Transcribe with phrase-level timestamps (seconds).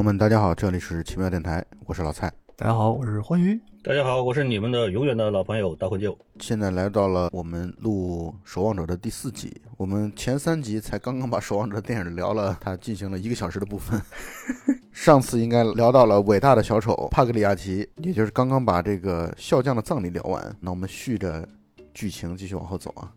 [0.00, 2.32] 朋友们，大家好，这里是奇妙电台，我是老蔡。
[2.56, 3.60] 大家好，我是欢愉。
[3.84, 6.16] 大家好，我是你们的永远的老朋友大混舅。
[6.38, 9.54] 现在来到了我们录《守望者》的第四集。
[9.76, 14.00] 我们前三集才刚刚把《守望者》电影聊了，它进行了一个小时的部分。
[14.90, 20.56] 上次应该聊到了伟大的小丑帕格里亚奇，也就是刚刚把这个笑匠的葬礼聊完。
[20.60, 21.46] 那我们续着
[21.92, 23.12] 剧情继续往后走啊！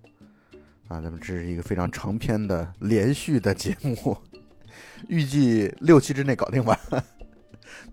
[0.89, 4.17] 啊，咱们这是一个非常长篇的连续的节目，
[5.07, 6.79] 预计六期之内搞定吧。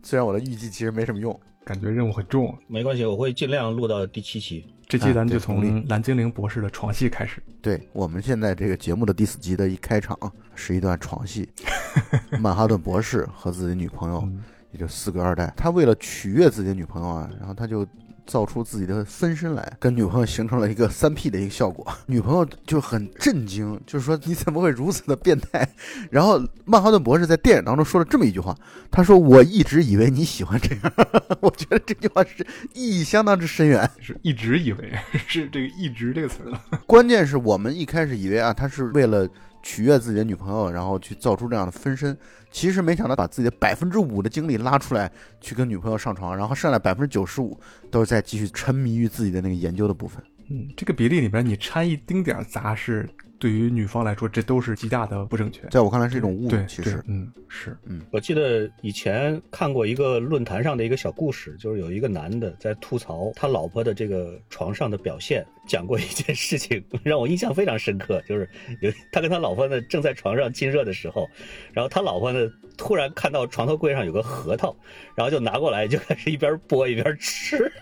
[0.02, 2.56] 虽然我的预计其实没什么用，感觉任务很重。
[2.66, 4.66] 没关系，我会尽量录到第七期。
[4.88, 7.42] 这期咱就从蓝精灵博士的床戏开始。
[7.62, 10.18] 对我们现在这个节目的第四集的一开场
[10.54, 11.48] 是一段床戏，
[12.40, 14.28] 曼哈顿博士和自己女朋友，
[14.72, 17.86] 也就四个二代，他为了取悦自己的女朋友啊，然后他就。
[18.26, 21.86] 造出自己的分身来，跟女朋友形成了一个三 P 的一个效果。
[22.06, 25.68] 女朋友就很震惊，就是说你怎么会如此的变态？
[26.10, 28.56] 然后曼哈顿博士在电影当中说了这么一句话，
[28.90, 30.92] 他说：“我一直以为你喜欢这样。
[31.40, 34.92] ”我觉得这句话是意义相当之深远，是一直以为
[35.26, 36.60] 是这个“一直”这个词了。
[36.86, 39.28] 关键是我们一开始以为啊，他是为了。
[39.62, 42.16] 取悦自己的女朋友，然后去造出这样的分身，
[42.50, 47.58] 其实没想到把自己的百分之五的精力拉出来去跟女朋友上床，然后剩下百分之九十五
[47.90, 50.22] 都是在继续沉迷于自己的那个研究的部分。
[50.48, 53.08] 嗯，这个比例里边你掺一丁点杂事。
[53.40, 55.66] 对于女方来说，这都是极大的不正确。
[55.70, 56.48] 在我看来是一种误。
[56.48, 68.46] 对，其实，嗯，是，嗯，我记得以前看过一个论坛上的一个小故事，就是有一个男的在吐槽他老婆的这个床上的表现，讲过一件事情让我印象非常深刻，就是
[68.82, 71.26] 有他跟他老婆呢正在床上亲热的时候，
[71.72, 72.40] 然后他老婆呢
[72.76, 74.76] 突然看到床头柜上有个核桃，
[75.16, 77.72] 然后就拿过来就开始一边剥一边吃。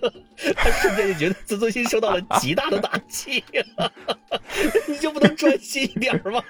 [0.56, 3.42] 他瞬间就觉得自尊心受到了极大的打击，
[4.88, 6.42] 你就不能专心一点吗？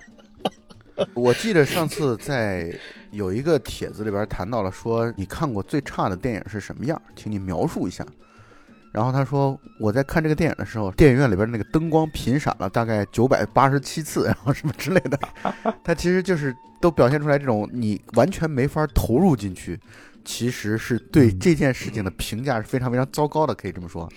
[1.14, 2.70] 我记得上次在
[3.10, 8.06] 有一个帖子里边谈到了，说你看过最差的电影是什么样，请你描述一下。
[8.92, 15.18] 然后他说我在看这个电影的时候，电影院里边那个灯光频闪了大概九百八十七次，然后什么之类的。
[15.82, 19.78] 他其实就是都表现出来这种你完全没法投入进去。
[20.24, 24.08] 其实是对这件事情的评价是非常非常糟糕的，可以这么说。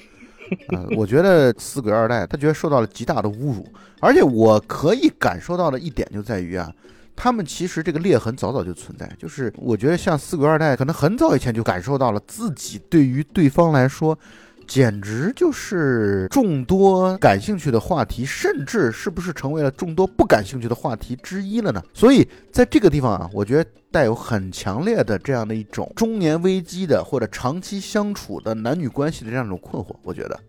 [0.69, 3.67] 呃，我觉得死鬼二代他觉得受到了极大的侮辱，
[3.99, 6.71] 而且我可以感受到的一点就在于啊，
[7.15, 9.09] 他们其实这个裂痕早早就存在。
[9.17, 14.17] 就是我觉得像死鬼二代可能很早以前就感受到了自己对于对方来说。
[14.67, 21.81] 简直就是众多感兴趣的话题，甚至是不是成为了众多不感兴趣的话题之一了呢？
[21.93, 29.95] 所以在这个地方啊，我觉得带有很强烈的这样的一种中年危机的或者长期相处的男女关系的这样一种困惑。
[30.01, 30.39] 我觉得，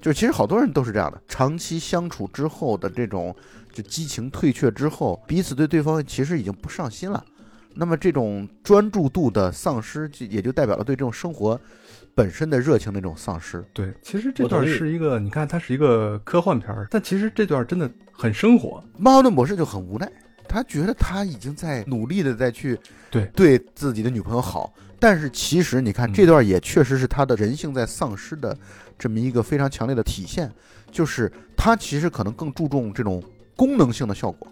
[0.00, 3.34] 就是其实好多人都是这样的，长期相处之后的这种
[3.72, 7.24] 就激情退却之后，彼此对对方其实已经不上心了。
[7.74, 11.58] 那么这种专注度的丧失，就也就代表了对这种生活。
[12.14, 18.84] 本身的热情那种丧失，对，其实这段是一个，你看它是一个科幻片儿，但其实这段真的很生活。
[18.98, 20.06] 曼哈顿博士就很无奈，
[20.46, 22.78] 他觉得他已经在努力的在去
[23.10, 28.54] 对对自己的女朋友好，但是其实你看这段也确实是他的人性在丧失的
[28.98, 30.52] 这么一个非常强烈的体现，
[30.90, 33.22] 就是他其实可能更注重这种
[33.56, 34.46] 功能性的效果，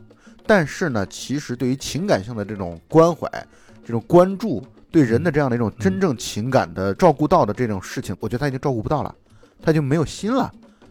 [0.46, 3.28] 但是呢，其实对于情感性的这种关怀、
[3.84, 4.66] 这种关注。
[4.90, 9.14] 对人的这样的一种真正情感的照顾到的这种事情，我觉得他已经照顾不到了，
[9.62, 10.50] 他就没有心了，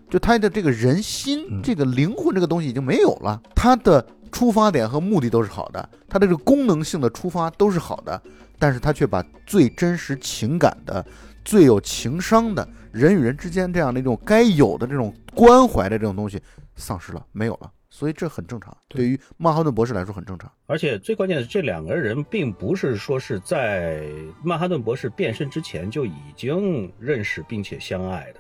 [0.09, 3.41] 就他的这个人心、这个灵魂这个东西已经没有了。
[3.53, 8.21] 他的出发点和目的都是好的，他的这个功能性的出发都是好的，
[8.57, 11.05] 但是他却把最真实情感的、
[11.43, 16.41] 最有情商的人与人之间这样的一种该有的这种关怀的这种东西
[16.75, 17.69] 丧失了，没有了。
[17.89, 20.51] 所以这很正常，对于曼哈顿博士来说很正常。
[20.67, 24.03] 而且最关键的是，这两个人并不是说是在
[24.43, 28.39] 曼哈顿博士变身之前就已经认识并且相爱的。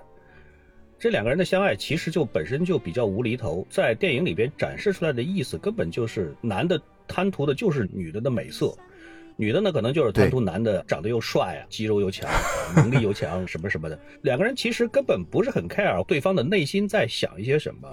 [0.99, 8.77] 这两个人的相爱其实就本身就比较无厘头，在电影里边展示出来的意思根本就是男的贪图的就是女的的美色，
[9.35, 12.29] 女的呢可能就是贪图男的长得又帅啊，肌肉又强，
[12.75, 13.99] 能力又强什么什么的。
[14.21, 17.89] 两个人其实根本不是很 care 对方的内心在想一些什么。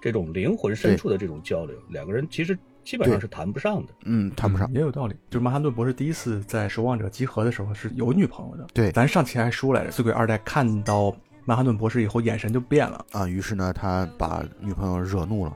[0.00, 3.92] 这种灵魂深处的这种交流，两个人其实基本上是谈不上的。
[4.04, 5.14] 嗯，谈不上也有道理。
[5.28, 8.66] 就是曼哈顿博士第一次在守望者集合的时候是有女朋友的。
[8.72, 11.14] 对，咱上期还说来着，四鬼二代看到
[11.44, 13.26] 曼哈顿博士以后，眼神就变了啊。
[13.26, 15.54] 于是呢，他把女朋友惹怒了，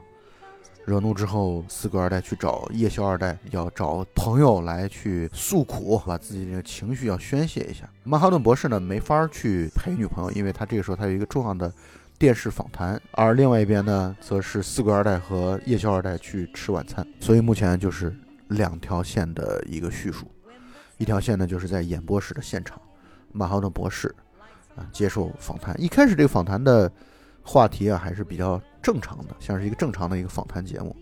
[0.85, 7.89] 惹怒之后，四鬼二代去找夜宵二代，要找朋友来去诉苦，把自己这个情绪要宣泄一下。
[8.03, 11.73] 曼哈顿博士呢，没法去陪女朋友，因为他这个时候他有一个重要的。
[12.17, 17.05] 电视访谈，而另外一边呢，则是四鬼二代和夜宵二代去吃晚餐。
[17.19, 18.15] 所以目前就是
[18.47, 20.25] 两条线的一个叙述，
[20.97, 22.81] 一条线呢就是在演播室的现场，
[23.31, 24.13] 曼哈顿博士
[24.75, 25.75] 啊接受访谈。
[25.79, 26.89] 一开始这个访谈的
[27.43, 30.95] 话题啊还是比较正常的，像是一个正常的一个访谈节目。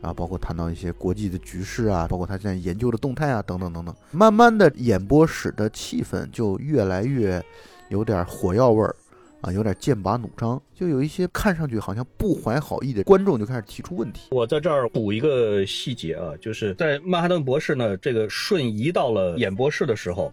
[0.00, 3.94] 啊，包括谈到一些国际的局势啊，包括他现在研究的动态啊，等等等等。
[4.10, 7.40] 慢慢的，演播室的气氛就越来越
[7.88, 8.92] 有点火药味儿，
[9.42, 14.28] 啊，有点剑拔弩张，就有一些看上去好像不怀好意的观众就开始提出问题。
[14.30, 20.32] 我在这儿补一个细节啊，就是在曼哈顿博士呢这个瞬移到了演播室的时候，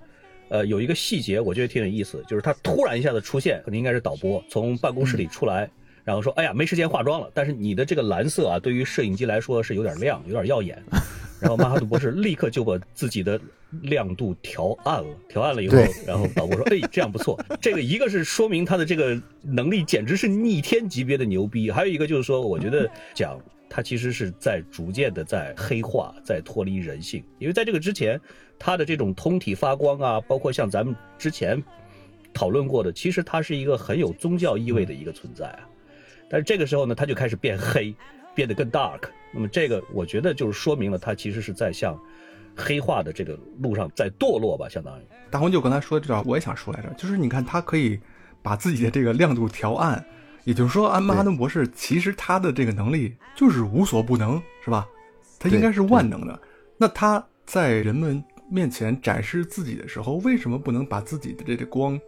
[0.50, 5.70] 呃，有一个细节我觉得挺有意思，就是他突然一下子出现，可能应该是导播从办公室里出来。
[6.06, 7.30] 然后说：“哎呀，没时间化妆了。
[7.36, 10.82] 但是你的这个蓝色啊，对于摄影机来说是有点亮，有点耀眼。
[11.40, 13.40] 然后曼哈顿博士立刻就把自己的
[13.82, 15.10] 亮度调暗了。
[15.28, 23.40] 调暗了以后，然后导播说：‘哎，这样不错。’这个一个是说明他的这个能力简直是逆天级别的牛逼，还有一个就是说，我觉得讲
[23.70, 27.24] 他其实是在逐渐的在黑化，在脱离人性。
[27.38, 28.20] 因为在这个之前，
[28.58, 31.64] 他的这种通体发光啊，包括像咱们之前
[32.34, 35.70] 讨论过的，其实他是一个很有宗教意味的一个存在啊。”
[36.32, 37.92] 但是这个时候呢，他就开始变黑，
[38.40, 39.02] 变得更 dark。
[39.34, 42.00] 那么这个我觉得就是说明了他其实是在向
[42.56, 45.04] 黑化的这个路上在堕落吧，相当于。
[45.30, 48.00] 大红就刚才说的这段，我也想说来着，就是你看他可以
[48.42, 50.02] 把自己的这个亮度调暗，
[50.46, 54.88] 也就是说，安曼哈顿博士其实他的这个能力就是无所不能，是吧？
[55.38, 56.42] 他应该是万能的。
[56.78, 62.00] 那他在人们面前展示自己的时候，为什么不能把自己的这个光，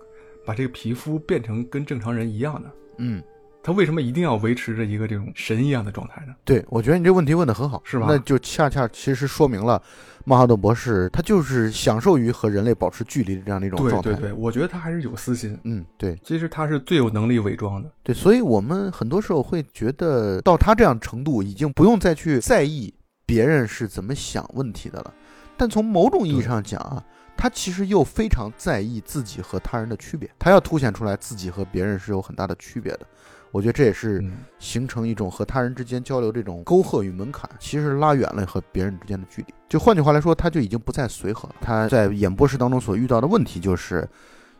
[0.45, 2.71] 把这个皮肤变成跟正常人一样呢？
[2.99, 3.21] 嗯。
[3.63, 6.33] 他为什么一定要维持着一个这种神一样的状态呢？
[6.43, 8.07] 对，我觉得你这问题问得很好，是吧？
[8.09, 9.81] 那就恰恰其实说明了，
[10.25, 14.09] 曼哈顿博士他就是享受于和人类保持距离的这样的一种状态。
[14.09, 15.57] 对对对，我觉得他还是有私心。
[15.63, 17.91] 嗯，对，其实他是最有能力伪装的。
[18.03, 22.93] 对，所以我们很多时候会觉得，到他这样程度，已经不用再去在意
[23.25, 25.13] 别人是怎么想问题的了。
[25.55, 27.03] 但从某种意义上讲啊，
[27.37, 33.01] 他其实又非常在意自己和他人的区别，他要凸显出来自己和别人是有很大的区别的。
[33.51, 34.23] 我觉得这也是
[34.59, 39.53] 形成一种和他人之间交流这种沟壑与门槛，其实拉远了和别人之间的距离。
[39.67, 41.55] 就换句话来说，他就已经不再随和了。
[41.59, 44.07] 他在演播室当中所遇到的问题，就是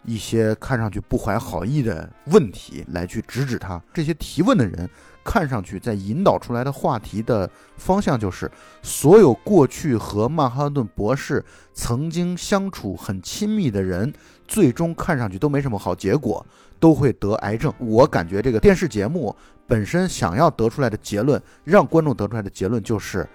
[0.04, 3.82] 一些看上去不怀好意的问题来去直指他。
[3.94, 4.90] 这些提问的人
[5.24, 8.52] 看上去在引导出来的话题的方向，就是
[8.82, 11.44] 所有过去和曼哈顿博士
[11.74, 14.12] 曾经相处很亲密的人，
[14.48, 16.46] 最终看上去都没什么好结果。
[16.82, 17.74] 都会得癌症。
[17.78, 19.34] 我感觉这个电视节目
[19.66, 23.26] 本身想要得出来的结论，让观众得出来的结论就是，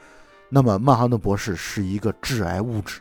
[0.50, 3.00] 那么曼哈顿博士是一个致癌物质，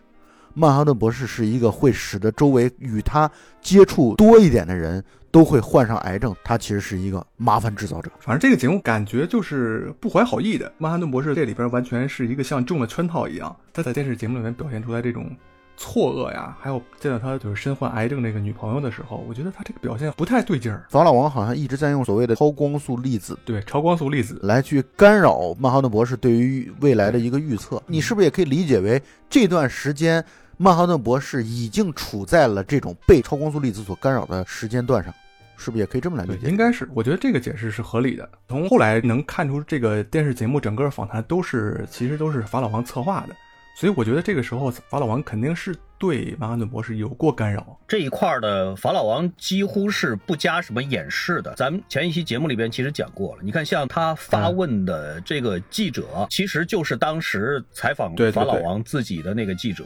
[0.53, 8.09] 曼哈顿博士是一个会使得周围与他接触多一点的人都会患上癌症，他其实是一个麻烦制造者。
[8.19, 10.71] 反正这个节目感觉就是不怀好意的。
[10.77, 15.35] 曼哈顿博士这里边完全是一个像中了圈套一样，他在电视节目里面表现出来这种。
[15.77, 20.85] 错愕呀，还有见到他就是身患癌症那个女朋友的时候，我觉得他这个表现不太对劲儿。
[20.89, 27.81] 法老王好像一直在用所谓的超光速粒子，对超光速粒子来去干扰曼哈顿博士对于未来的一个预测。
[27.87, 30.23] 你是不是也可以理解为这段时间
[30.57, 35.13] 曼哈顿博士已经处在了这种被超光速粒子所干扰的时间段上？
[35.57, 36.49] 是不是也可以这么来理解？
[36.49, 38.27] 应该是，我觉得这个解释是合理的。
[38.49, 43.33] 从后来能看出，这个电视节目整个访谈都是其实都是法老王策划的。
[43.75, 47.77] 所以我觉得这个时候法老王肯定是对曼哈顿博士有过干扰。
[47.85, 51.53] 这一块的法老王几乎是不加什么掩饰的。
[51.55, 59.83] 咱们前一期节目里边其实讲过了，你看像他发问的这个记者，其实就是当时采访法老王自己的那个记者。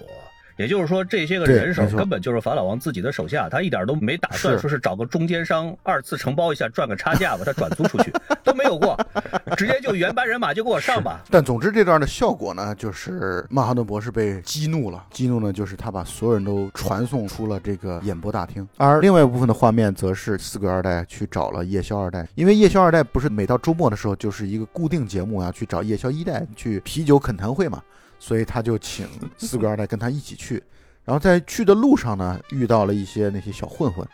[0.59, 8.11] 也就是说，这些个人手根本就是法老王自己的手下，他一点都没打算说是找个中间商二次承包一下赚个差价把他转租出去，
[8.43, 8.99] 都没有过，
[9.55, 11.23] 直接就原班人马就给我上吧。
[11.29, 27.81] 但总之这段的效果呢，就是曼哈顿博士被激怒了，激怒呢就是他把所有人都传送出了这个演播大厅，而另外一部分的画面则是四个二代去找了夜宵二代，因为夜宵二代不是每到周末的时候就是一个固定节目啊，去找夜宵一代去啤酒恳谈会嘛。
[28.19, 29.07] 所以他就请
[29.38, 30.61] 四个二代跟他一起去，
[31.05, 34.05] 然后在去的路上呢，遇到了一些那些小混混，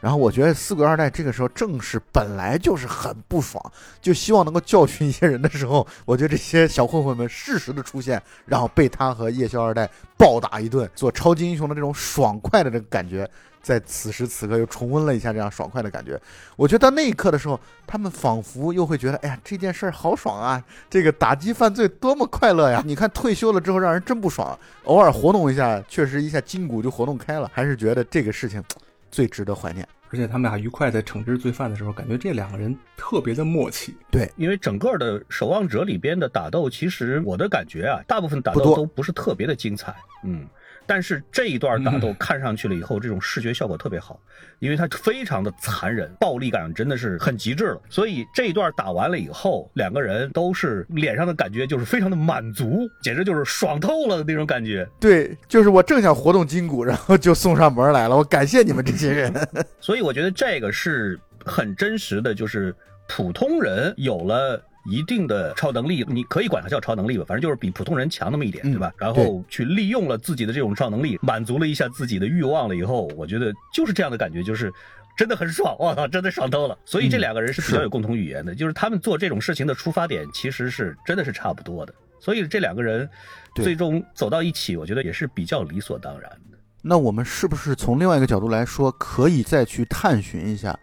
[0.00, 3.62] 然后我觉得四个二代这个时候正是本来就是很不爽，
[4.00, 13.30] 就希望能够教训一些人的时候， 我觉得这些小混混们适时的出现，然后被他和夜宵二代暴打一顿，做超级英雄的这种爽快的这个感觉。
[13.62, 16.20] 在此时此刻又重温了一下这样爽快的感觉，
[16.56, 20.62] 我觉得到那一刻的时候，他们仿佛又会觉得，哎呀，这件事儿好爽啊！
[20.88, 22.82] 这个打击犯罪多么快乐呀！
[22.86, 28.62] 你看退休了之后让人真不爽，偶尔活动一下，确实一下筋骨就活动开了，还是觉得这个事情
[29.10, 29.86] 最值得怀念。
[30.12, 33.94] 而且他们俩愉快在惩治罪犯的时候，感觉这两个人特别的默契。
[34.10, 40.46] 对因为整个的《守望者》里边的打斗，其实我的感觉啊，大部分打斗都不是特别的精彩，嗯。
[40.90, 44.20] 但是这一段打斗看上去了以后，这种视觉效果特别好，
[44.58, 47.80] 因为它非常的残忍，暴力感真的是很极致了。
[47.88, 54.84] 所以这一段打完了以后，两个人都是脸上的感觉就是非常的满足，简直就是爽透了的那种感觉。
[54.98, 58.16] 对，就是我正想活动筋骨，然后就送上门来了。
[58.16, 59.32] 我感谢你们这些人。
[59.78, 62.74] 所以我觉得这个是很真实的，就是
[63.06, 64.60] 普通人有了。
[64.86, 68.92] 一定的超能力，你可以管它叫超能力吧，反正就是比普通人强那么一点，嗯对吧？
[68.96, 74.72] 然后去利用了自己的这种超能力，满足了一下自己的欲望了以后，我觉得就是这样的感觉，就是
[75.16, 76.78] 真的很爽，我操，真的爽透了。
[76.84, 81.94] 所以这两个人是比较有共同语言的，就是他们做这种事情的出发点其实是真的是差不多的。
[82.18, 83.08] 所以这两个人
[83.54, 86.58] 最终走到一起，我觉得也是比较理所当然的。
[86.82, 90.78] 那我们是不是从另外一个角度来说，可以再去探寻一下，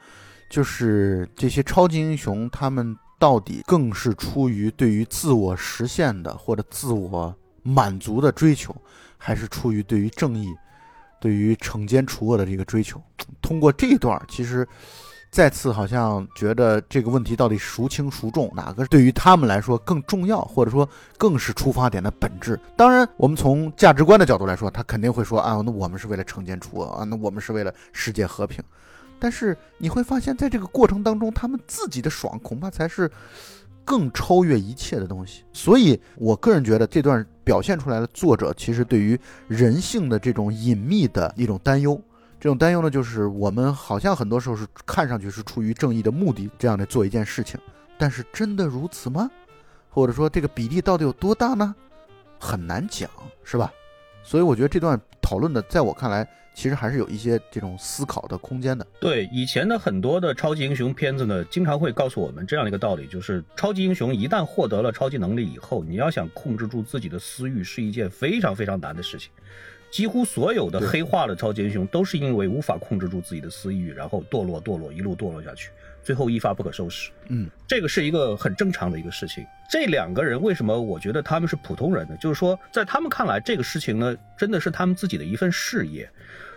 [0.49, 8.75] 就是这些超级英雄他们到底更是出于对于自我实现的或者自我满足的追求，
[9.17, 10.53] 还是出于对于正义、
[11.19, 13.01] 对于惩奸除恶的这个追求？
[13.41, 14.67] 通过这一段，其实
[15.31, 22.59] 再次好像觉得这个问题到底孰轻孰重，哪个对于他们来说更重要，或者说更是出发点的本质。
[22.75, 28.63] 当然，我们从价值观的角度来说，他肯定会说啊，那我们是为了惩奸除恶啊，那我们是为了世界和平。
[29.19, 33.09] 但是你会发现在这个过程当中，他们自己的爽恐怕才是
[33.83, 35.43] 更超越一切的东西。
[35.53, 42.01] 所以我个人觉得这段表现出来的作者其实对于人性的这种隐秘的一种担忧。
[42.39, 47.59] 这种担忧呢，就是我们好像很多时候是看上去是出于正义的目的这样的做一件事情，
[47.97, 49.29] 但是真的如此吗？
[49.89, 51.73] 或者说这个比例到底有多大呢？
[52.39, 53.09] 很难讲，
[53.43, 53.73] 是吧？
[54.23, 58.85] 所以我觉得这段讨论的，在我看来，其实还是有一些这种思考的空间的。
[58.99, 69.29] 对以前的很多的超级英雄片子呢，经常会告诉我们这样的一个道理，就是超级英雄一旦获得了超级能力以后，你要想控制住自己的私欲，是一件非常非常难的事情。
[69.91, 75.69] 几乎所有的黑化的超级英雄都是因为无法控制住自己的私欲，然后堕落堕落，一路堕落下去，
[76.07, 77.11] 最后一发不可收拾。
[77.27, 79.45] 嗯，这个是一个很正常的一个事情。
[79.69, 82.15] 这两个人为什么我觉得他们是普通人呢？
[82.15, 86.09] 就是说，在他们看来，这个事情呢，真的是他们自己的一份事业。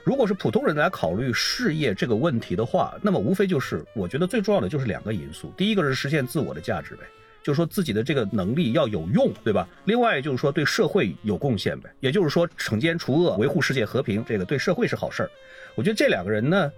[0.04, 5.52] 如果是普通人来考虑事业这个问题的话，那么无非就是，我觉得最重要的就是两个因素。
[5.57, 7.02] 第一个是实现自我的价值呗，
[7.42, 9.69] 就是说自己的这个能力要有用，对吧？
[9.85, 15.30] 另外就是说对社会有贡献呗，也就是说惩奸除恶、维护世界和平，这个对社会是好事儿。
[15.75, 16.71] 我觉得这两个人呢，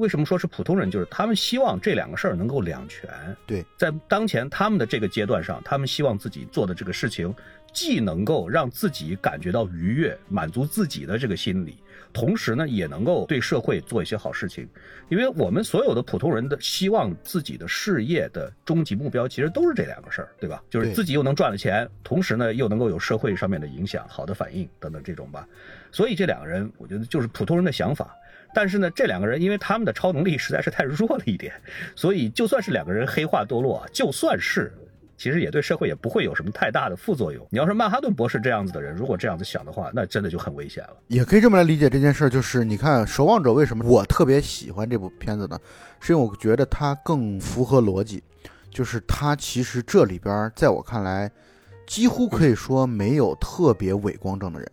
[0.00, 0.90] 为什么说是普通人？
[0.90, 3.08] 就是他们希望这两个事儿能够两全。
[3.46, 7.32] 对，在当前他们的这个阶段上，他们希望自己做的这个事情，
[7.70, 11.76] 既能够让自己感觉到愉悦，满足自己的这个心理，
[12.14, 14.66] 同时呢，也能够对社会做一些好事情。
[15.10, 20.62] 因为我们所有的普通人的希望自己的事业的终极目标，其实都是这两个事儿，对吧？
[20.70, 25.46] 就是自己又能赚了钱，同时呢，又能够有社会上面的影响、好的反应等等这种吧。
[25.92, 28.16] 所以这两个人，我觉得就是普通人的想法。
[28.54, 31.52] 但是呢，这两个人因为他们的超能力实在是太弱了一点，
[31.94, 34.72] 所以就算是两个人黑化堕落，就算是，
[35.16, 37.46] 其实也对社会也不会有什么太大的副作用。
[37.50, 40.96] 你要是曼哈顿博士这样子的人，如果这样子想的话，那真的就很危险了。
[41.08, 45.58] 也可以这么来理解这件事儿，就是你看《守望者》为什么我特别喜欢这部片子呢？
[46.00, 48.22] 是因为我觉得它更符合逻辑，
[48.70, 51.30] 就是它其实这里边在我看来，
[51.86, 54.68] 几乎可以说没有特别伪光正的人。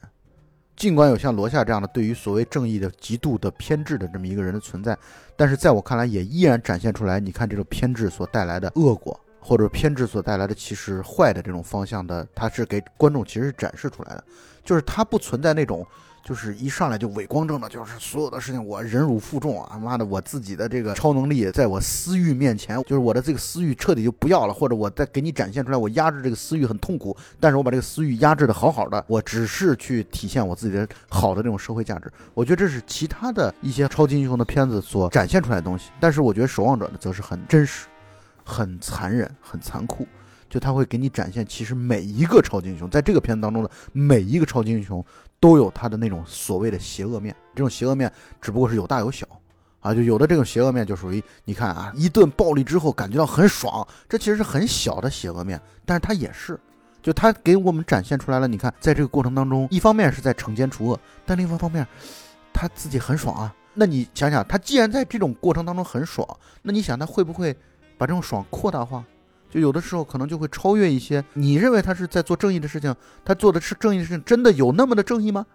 [0.77, 4.95] 尽管有像罗夏这样的对于所谓正义的极度的偏执的这么一个人的存在，
[5.35, 14.23] 但是在我看来，也依然展现出来，你看这种偏执所带来的恶果，或者偏执所带来的其实坏的这种方向的，它是给观众其实是展示出来的，
[14.65, 15.87] 就是它不存在那种。
[16.23, 19.77] 就是一上来就伪光正的，就是所有的事情我忍辱负重啊！
[19.77, 32.11] 妈的，我自己的这个超能力在我私欲面前，就是我的这个私欲彻底就不要了，或者我再给你展现出来，我压制这个私欲很痛苦，但是我把这个私欲压制的好好的，我只是去体现我自己的好的这种社会价值。
[32.33, 37.87] 我觉得这是其他的一些超级英雄的片子所展现出来的东西，但是我觉得《守望者》呢，则是很真实、
[38.47, 40.07] 很残忍、很残酷。
[40.49, 45.03] 就他会给你展现，其实每一个超级英雄在这个片子当中的每一个超级英雄
[45.41, 49.27] 都有他的那种所谓的邪恶面，这种邪恶面只不过是有大有小，
[49.81, 56.57] 啊，就有的这种邪恶面就属于你看啊，一顿暴力之后感觉到很爽，这其实是很小的邪恶面，但是它也是，
[57.01, 58.47] 就他给我们展现出来了。
[58.47, 61.85] 你看，在这个过程当中，一方面是在惩奸除恶，但另一方面，
[62.53, 63.53] 他自己很爽啊。
[63.73, 66.25] 那你想想，他既然在这种过程当中很爽，
[66.61, 67.53] 那你想他会不会
[67.97, 69.03] 把这种爽扩大化？
[69.49, 75.45] 就有的时候可能就会超越一些你认为他是在做正义的事情，他做的是正义的事情，真的有那么的正义吗？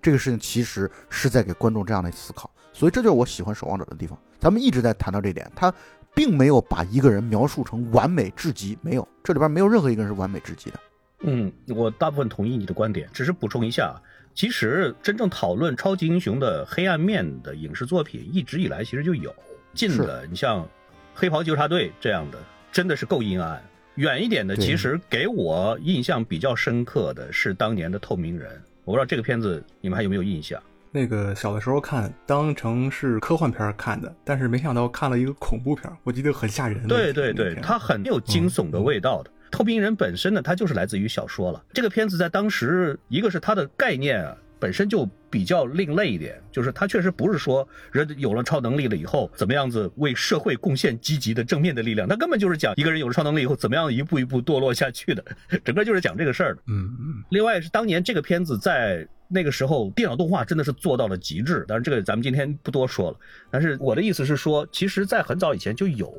[0.00, 4.16] 这个事情其实是在给观众这样的思考，所以这就是我喜欢《守望者》的地方。
[4.38, 5.72] 咱们一直在谈到这点，他
[6.14, 10.80] 并没有把一个人描述成完美至极，没有，这里边没有任何一个人是完美至极的。
[11.22, 14.00] 嗯，我大部分同意你的观点，只是补充一下，
[14.34, 19.34] 其实真正讨论超级英雄的黑暗面的影视作品，一直以来其实就有。
[19.74, 20.62] 近的，你像
[21.14, 22.38] 《黑袍纠察队》这样的，
[22.72, 23.58] 真的是够阴暗；
[23.96, 28.50] 远一点的，其实给我印象比较深刻的是当年的《透明人》。
[28.84, 30.60] 我不知道这个片子你们还有没有印象？
[30.92, 36.88] 那个小的时候看，当成是科幻片看的，但是没想到看了一个恐怖片，我记得很吓人。
[36.88, 39.30] 对对对，它很有惊悚的味道的。
[39.52, 41.62] 透明人本身呢，它就是来自于小说了。
[41.72, 44.36] 这个片子在当时，一个是它的概念啊。
[44.60, 55.24] 本身就比较另类一点，就是他确实不是说人有了超能力了以后怎么样子为社会贡献积极的正面的力量，他根本就是讲一个人有了超能力以后怎么样一步一步堕落下去的，
[55.64, 56.60] 整个就是讲这个事儿的。
[56.66, 57.24] 嗯嗯。
[57.30, 63.16] 另外是当年这个片子在那个时候电脑动画真的是做到了极致，当然这个咱们今天不多说了。
[63.50, 66.12] 但是我的意思是说，其实在很早以前就有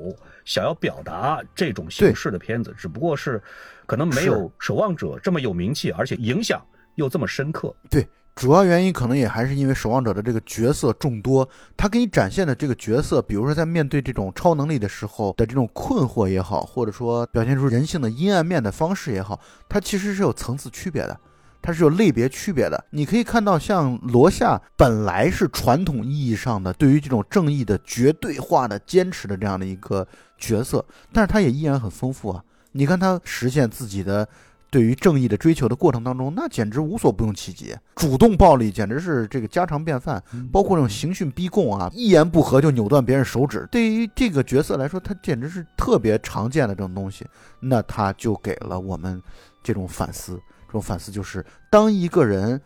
[0.45, 3.39] 想要表达这种形式的片子，只不过是
[3.86, 7.75] 可能没有《守望者》这么有名气，而且影响又这么深刻。
[7.89, 8.07] 对。
[8.34, 21.20] 主要原因可能也还是因为守望者的这个角色众多，他给你展现的这个角色，比如说在面对这种超能力的时候的这种困惑也好，或者说表现出人性的阴暗面的方式也好，它其实是有层次区别的，
[21.62, 22.84] 它是有类别区别的。
[22.92, 30.08] 你可以看到，像罗夏本来是传统意义上的对于这种正义的绝对化的坚持的这样的一个
[30.38, 32.42] 角色，但是他也依然很丰富啊。
[32.72, 34.28] 你看他实现自己的。
[34.72, 43.67] 对于正义的追求的过程当中，那简直无所不用其极，主动暴力简直是这个家常便饭，包括这种刑讯逼供啊，一言不合就扭断别人手指。
[43.69, 47.28] 对于这个角色来说，他简直是特别常见的这种东西。
[47.60, 49.22] 那他就给了我们
[49.62, 52.60] 这种反思，这种反思就是，当一个人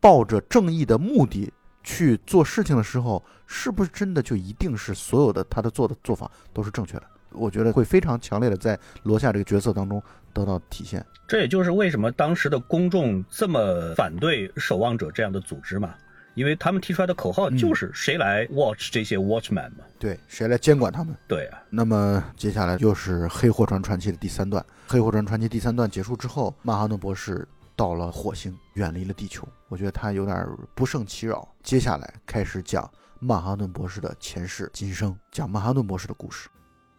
[0.00, 1.52] 抱着正义的目的
[1.84, 7.04] 去做事情的时候，是不是真的就一定是所有的他的做的做法都是正确的？
[7.30, 10.02] 我觉得会非常强烈的在罗夏这个角色当中
[10.36, 11.04] 得到体现。
[11.26, 15.94] 这也就是为什么当时的公众这么反对守望者这样的组织嘛，
[16.34, 21.16] 因为他们提出来的口号就是谁来 watch 这些 watchman 嘛，对，谁来监管他们？
[21.26, 21.62] 对啊。
[21.70, 29.48] 那么接下来就是《黑货船传奇》的第三段，《黑货船传奇》第三段结束之后，曼哈顿博士到了火星，远离了地球。
[29.68, 30.46] 我觉得他有点
[30.76, 31.48] 不胜其扰。
[31.64, 36.48] 接下来开始讲曼哈顿博士的前世今生，讲曼哈顿博士的故事。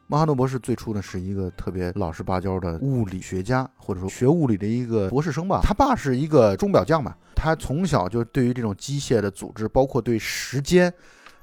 [0.09, 5.59] 曼哈顿博士最初呢是一个特别老实巴交的物理学家，或者说学物理的一个博士生吧。
[5.61, 10.91] 他爸是一个钟表匠嘛，他从小就对于这种机械的组织，包括对时间，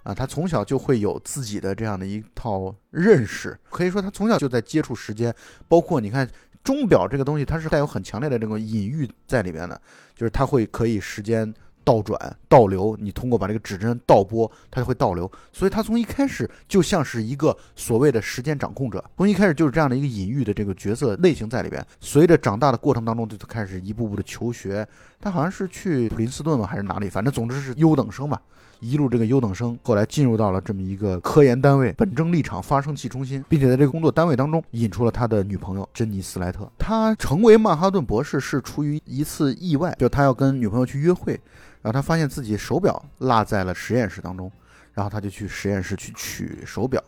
[0.02, 3.54] 啊，他从小就会有自己的这样的一套认识。
[3.68, 5.34] 可以说他从小就在接触时间，
[5.68, 6.26] 包括你看
[6.62, 9.78] 钟表这个东西，它是带有很强烈的这种隐喻在里边的，
[10.14, 11.52] 就是它会可以时间。
[11.84, 12.18] 倒转、
[12.48, 15.30] 倒流，你通过把这个指针倒拨，它就会倒流。
[15.52, 21.84] 所以它从一开始就像是一个所谓的时间掌控者，从一开始就是这样的一个隐喻的这个角色类型在里边。
[22.00, 24.86] 随着长大的过程当中，就开始一步步的求学。
[25.20, 26.66] 他好像是去普林斯顿吧？
[26.66, 27.08] 还是哪里？
[27.08, 28.40] 反正总之是优等生吧。
[28.80, 36.70] 一路这个优等生，后来进入到了这么一个科研单位——本征立场发生器中心，并且在这个工作单位当中引出了他的女朋友珍妮斯莱特。
[36.76, 41.40] 他成为曼哈顿博士是出于一次意外，就他要跟女朋友去约会。
[41.84, 44.50] 然后他发现自己手表落在了实验室当中，
[44.94, 47.02] 然后他就去实验室去取手表，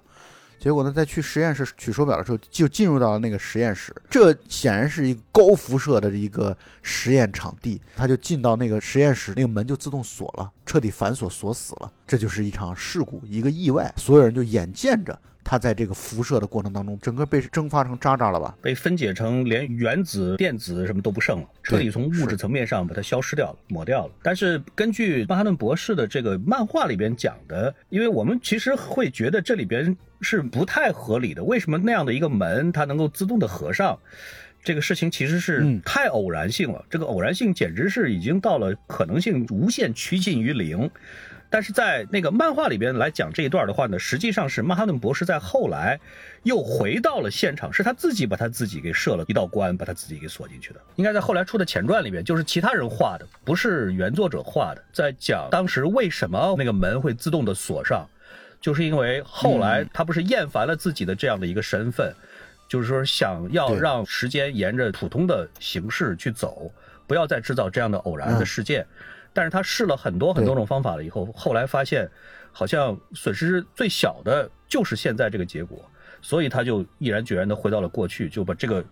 [0.59, 15.19] 结果呢，在去实验室取手表的时候，就进入到了那个实验室，这显然是一个高辐射的一个实验场地，他就进到那个实验室，那个门就自动锁了，彻底反锁锁死了，这就是一场事故，一个意外，所有人就眼见着。
[15.48, 18.56] 它在这个辐射的过程当中，整个被蒸发成渣渣了吧？
[18.61, 24.12] 被分解成连原子、电子什么都不剩了，彻底从物质层面上把它消失掉了、抹掉了。
[24.24, 31.44] 但是根据曼哈顿博士的这个漫画里边讲的，因为我们其实会觉得这里边是不太合理的。
[31.44, 33.96] 为什么那样的一个门它能够自动的合上？
[34.64, 40.90] 这个事情其实是太偶然性了，这个偶然性简直是已经到了可能性无限趋近于零。
[41.48, 45.98] 但是在那个漫画里边来讲这一段的话呢，实际上是曼哈顿博士在后来
[46.42, 50.80] 又回到了现场，是他自己把他自己给设了一道关，把他自己给锁进去的。
[50.96, 58.06] 应该在后来出的前传里面，就是其他人画的，不是原作者画的，在讲当时为什么那个门会自动的锁上，
[58.61, 62.12] 就是因为后来他不是厌烦了自己的这样的一个身份，
[62.68, 66.70] 就是说想要让时间沿着普通的形式去走，
[67.06, 68.85] 不要再制造这样的偶然的事件。
[69.37, 72.09] 但是他试了很多很多种方法了以后，后来发现，
[72.53, 75.79] 好像损失最小的就是现在这个结果，
[76.22, 78.83] 所以他就毅然决然的回到了过去，就把这个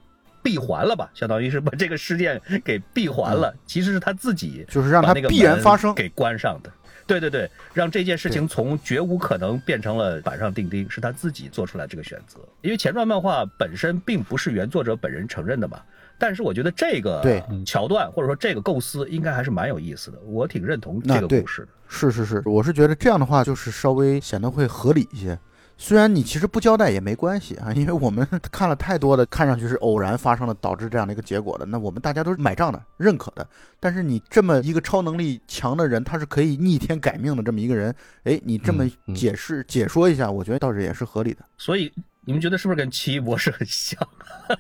[0.43, 3.57] 闭环了吧，相当于是把这个事件给闭环了。
[3.65, 6.71] 其实是他自己就是让他必然发生给关上的。
[7.07, 12.39] 对对对，让这件事情从绝无可能变成了板上钉钉，是他自己做出来这个选择。
[12.63, 15.81] 因为前传漫画本身并不是原作者本人承认的嘛，
[16.19, 17.23] 但是我觉得这个
[17.67, 21.69] 桥段或者说这个构思应该还是蛮有意思的，我挺认同这个故事的。
[21.89, 25.39] 是是是，我是觉得这样的话就是稍微显得会合理一些。
[25.77, 33.47] 虽然你其实不交代也没关系啊， 因为我们 看了太多的看上去是偶然发生的导致这样的一个结果的，那我们大家都是买账的、认可的。
[33.81, 41.45] 但是你这么一个超能力强的人，他是可以逆天改命的这么一个人，哎，你这么嗯嗯解释、解说一下，我觉得倒是也是合理的。
[41.59, 41.93] 所以
[42.25, 43.99] 你们觉得是不是跟奇异博士很像？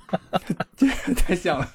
[0.76, 1.68] 这太像了。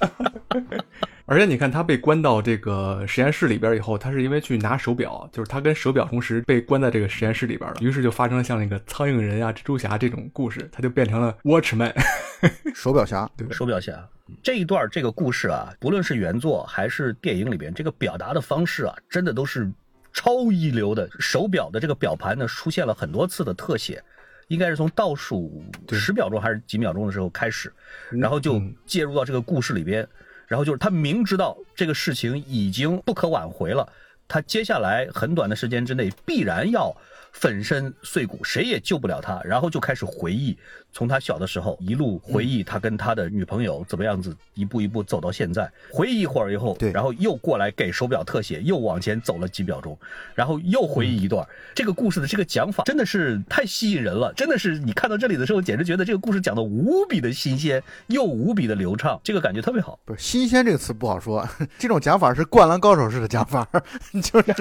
[1.25, 11.93] 而且你看，他被关到这个实验室里边以后，他是因为去拿手表，就是他跟手表同时被关在这个实验室里边了，于是就发生了像那个苍蝇人啊、蜘蛛侠这种故事，他就变成了 Watchman。
[12.73, 14.08] 手表侠，对手表侠
[14.41, 19.71] 这一段这个故事啊，不论是原作还是电影里边，这个表达的方式啊，真的都是
[20.13, 21.08] 超一流的。
[21.19, 24.02] 手表的这个表盘呢，出现了很多次的特写，
[24.50, 27.74] 应该是从倒数十秒钟还是几秒钟的时候开始，
[28.12, 28.76] 然后就嗯。
[28.86, 30.08] 介入到这个故事里边，
[30.48, 33.88] 然后就是他明知道这个事情已经不可挽回了，
[34.28, 36.92] 他接下来很短的时间之内必然要
[37.32, 40.58] 粉身碎骨，谁也救不了他，然后就开始回忆，
[40.91, 49.97] 从他小的时候一路回忆他跟他的女朋友怎么样子一步一步走到现在，回忆一会儿以后，对然后又过来给手表特写，又往前走了几秒钟，
[50.36, 51.45] 然后又回忆一段。
[51.75, 59.99] 这个故事的这个讲法真的是太吸引人了，真的是你看到这里的时候，简直觉得这个故事讲的无比的新鲜，又无比的流畅，这个感觉特别好。
[60.06, 61.47] 不是“新鲜”这个词不好说，
[61.78, 63.67] 这种讲法是灌篮高手式的讲法，
[64.23, 64.56] 就是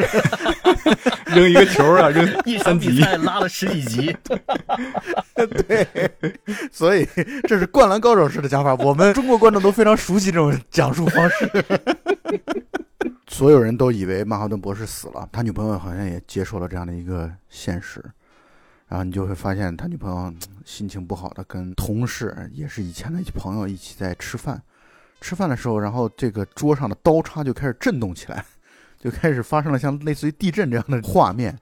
[1.27, 2.79] 扔一个球啊，扔 一场三。
[2.79, 4.17] 比赛拉了十几集，
[6.73, 7.07] 所以
[7.45, 11.65] 这是灌篮高手式的讲法，我们中国观众都非常熟悉这种讲述方式。
[13.29, 18.03] 所有人都以为曼哈顿博士死了，他女朋友好像也接受了这样的一个现实，
[18.89, 24.61] 然后你就会发现他女朋友心情不好的跟同事，也是以前的朋友一起在吃饭，
[25.21, 28.45] 吃饭的时候，然后这个桌上的刀叉就开始震动起来，
[28.99, 31.57] 就开始发生了像类似于地震这样的画面。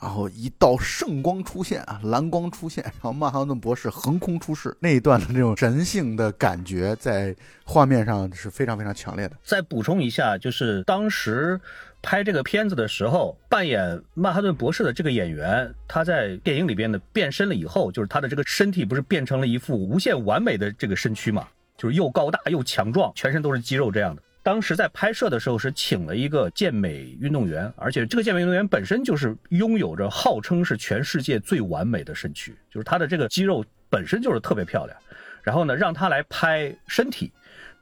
[0.00, 7.34] 然后一道圣光出现啊，蓝光出现，然后曼哈顿博士横空出世，那一段的这种神性的感觉在
[7.64, 9.36] 画面上是非常非常强烈的。
[9.42, 11.60] 再补充一下，就是当时
[12.00, 24.22] 拍这个片子的时候，扮演曼哈顿博士的这个演员，他在电影里边的变身了以后，就是他的这个身体不是变成了一副无限完美的这个身躯嘛，就是又高大又强壮，全身都是肌肉这样的。
[24.48, 34.98] 当时在拍摄的时候是请了一个健美运动员，而且这个健美运动员本身就是拥有着号称是全世界最完美的身躯，就是他的这个肌肉本身就是特别漂亮。
[35.42, 37.30] 然后呢，让他来拍身体，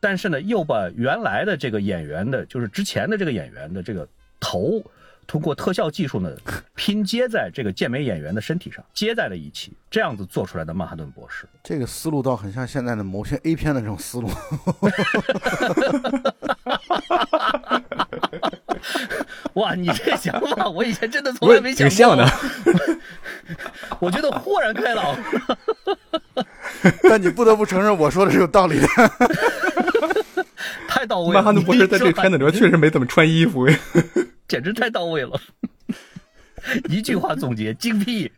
[0.00, 4.09] 但是呢，又把原来的这个演员的，就是之前的这个演员的这个
[4.40, 4.83] 头，
[5.24, 6.35] 通过特效技术呢
[6.74, 11.46] 拼接在这个健美演员的身体上，接在了一起，这样子做出来的曼哈顿博士。
[11.62, 14.29] 这个思路倒很像现在的某些 A 片的这种思路。
[19.55, 21.88] 哇，你这个想法，我以前真的从来没想过。
[21.88, 22.31] 挺像的，
[24.01, 25.16] 我觉得豁然开朗。
[27.09, 28.87] 但你不得不承认，我说的是有道理的。
[30.88, 31.35] 太到位了。
[31.35, 33.66] 曼哈顿博士在这个片子里边确实没怎么穿衣服。
[34.49, 35.40] 简直太到位了。
[36.88, 38.31] 一句话总结，精辟。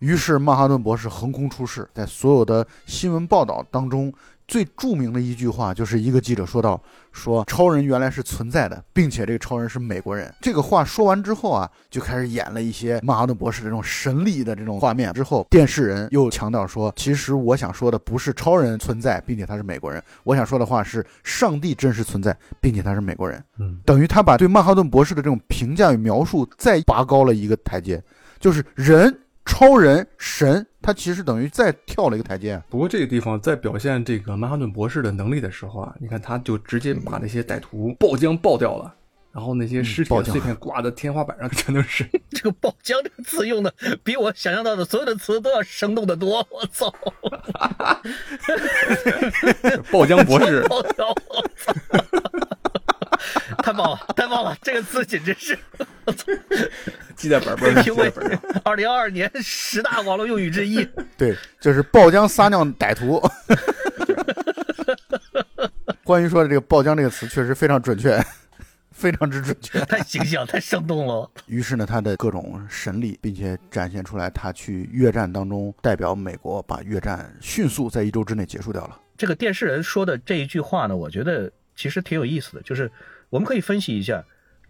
[0.00, 4.12] 于是曼哈顿博士横空出世，在所有的新闻报道当中，
[4.48, 6.82] 最著名的一句话就是一个记者说到
[7.12, 15.12] ：“说超人原来是存在的，并且这个超人是美国人。”这个话说完之后啊，就开始演了一些曼哈顿博士的这种神力的这种画面。
[15.12, 28.02] 之后，电视人又强调说：“其实我想说的不是超人存在，并且他是美国人，我想说的话是上帝真实存在，并且他是美国人。”嗯，等于他把对曼哈顿博士的这种评价与描述再拔高了一个台阶，
[28.40, 32.62] 就是人、超人、神，他其实等于再跳了一个台阶啊。
[32.68, 38.94] 不过这个地方在表现这个曼哈顿博士的能力的时候啊，你看他就直接把那些歹徒爆浆爆掉了，
[39.32, 42.08] 然后那些尸体爆浆的碎片挂在天花板上，全都是。
[42.30, 46.46] 这个“爆浆”这个词用的比我想象到的所有的词都要生动的多。
[46.50, 46.90] 我操！
[49.90, 51.04] 爆浆博士爆浆！
[51.28, 51.74] 我操！
[53.62, 54.56] 太棒了，太棒了！
[54.62, 55.58] 这个词简直是
[57.16, 57.84] 记在本本上。
[58.64, 60.86] 二零二二年十大网络用语之一。
[61.16, 63.20] 对，就是爆浆撒尿歹徒。
[66.04, 68.18] 关于说的这个“爆浆”这个词，确实非常准确，
[68.92, 69.78] 非常之准确。
[69.80, 71.30] 太形象，太生动了。
[71.46, 78.98] 于是呢，他的各种神力，并且展现出来，他去越战当中代表美国，把越战迅速在一周之内结束掉了。
[79.18, 82.90] 这个电视人说的这一句话呢，我觉得其实挺有意思的，就是
[83.30, 84.24] 我们可以分析一下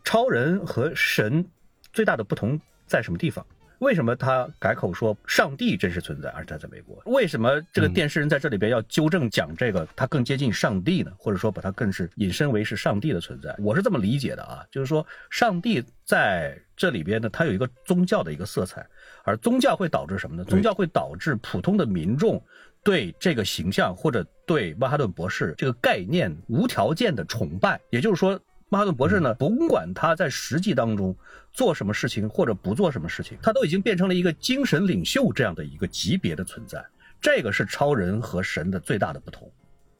[0.04, 1.42] 超人和神
[1.90, 3.44] 最大的不同在什么地方？
[3.78, 7.00] 为什么他改口说上帝真实存在，而他在美国？
[7.06, 11.12] 为什么这个电视人在这里边要纠正讲这个，他更接近上帝呢？
[11.16, 13.54] 或者说把它更是引申为是上帝的存在？
[13.58, 18.84] 我是这么理解的啊，就是说上帝在这里边呢，它有一个宗教的一个色彩，
[19.22, 20.44] 而宗教会导致什么呢？
[20.44, 22.42] 宗教会导致普通的民众
[22.88, 28.40] 对这个形象或者对曼哈顿博士这个概念无条件的崇拜，也就是说。
[28.70, 31.14] 曼哈顿博士呢，甭管他在实际当中
[31.52, 36.82] 做什么事情或者不做什么事情，他都已经变成了一个精神领袖这样的一个级别的存在。
[37.20, 39.50] 这个是超人和神的最大的不同，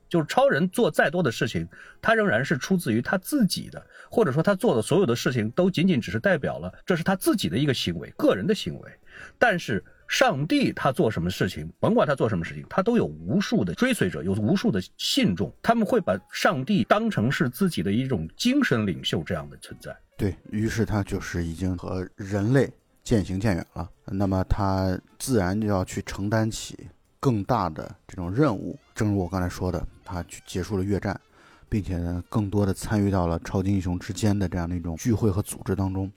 [0.07, 1.66] 就是超人做再多的事情，
[2.03, 8.92] 他仍然是出自于他自己的，或者说他做的所有的事情都仅仅只是代表了这是他自己的一个行为，个人的行为。
[9.38, 19.94] 但是上帝他做什么事情，甭管他做什么事情，他都有无数的追随者，有无数的信众，他们会把上帝当成是自己的一种精神领袖这样的存在。
[20.16, 22.73] 对于是，他就是已经和人类
[23.05, 23.88] 渐行渐远了。
[24.07, 26.88] 那么他自然就要去承担起
[27.21, 28.79] 更大的这种任务。
[28.94, 31.21] 正如我刚才说的，他去结束了越战，
[31.68, 36.11] 并且呢，更多的参与到了超级英雄之间的这样的一种聚会和组织当中。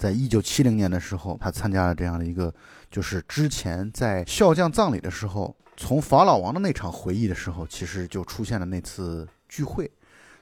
[0.00, 2.50] 在一九七零年的时候，他参加了这样的一个，
[2.90, 9.90] 就是之前在笑匠葬礼的时候，从法老王的那场回忆的时候，其实就出现了那次聚会，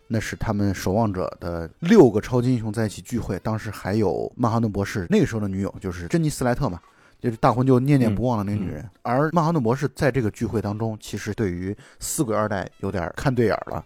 [0.06, 6.80] 那是他们守望者的六个超级英雄在一起聚会，当时还有曼哈顿博士那个时候的女友，就是珍妮斯莱特嘛，
[7.20, 8.88] 就是大婚就念念不忘的那个女人。
[9.02, 13.84] 而曼哈顿博士在这个聚会当中，其实对于四鬼二代有点看对眼了，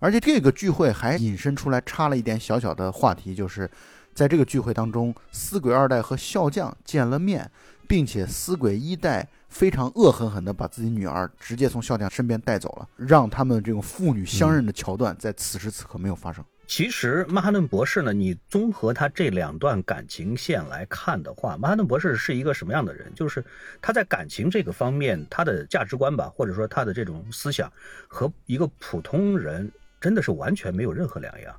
[0.00, 3.70] 而且这个聚会还引申出来插了一点小小的话题，就是。
[4.16, 7.50] 在这个聚会当中，死鬼二代和笑匠见了面，
[7.86, 16.42] 并且死鬼一代非常恶狠狠地把自己女儿直接从笑匠身边带走了，让他们这种父女相认的桥段在此时此刻没有发生。
[16.66, 23.12] 其实曼哈顿博士呢，你综合他这两段感情线来看的话，曼哈顿博士是一个什么样的人？
[23.14, 23.44] 就是
[23.82, 27.70] 他在感情这个方面，他的价值观吧，或者说他的这种思想，
[28.08, 31.54] 和一个普通人真的是完全没有任何两样。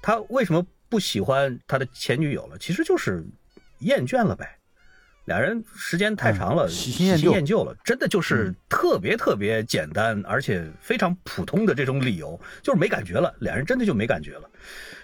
[0.00, 0.64] 他为什么？
[0.90, 3.24] 不喜欢他的前女友了，其实就是
[3.78, 4.58] 厌倦了呗。
[5.26, 13.32] 俩人时间太长了，喜新厌旧了，真的就是特别特别简单，而且非常普通的这种理由，就是没感觉了。
[13.38, 14.50] 俩人真的就没感觉了，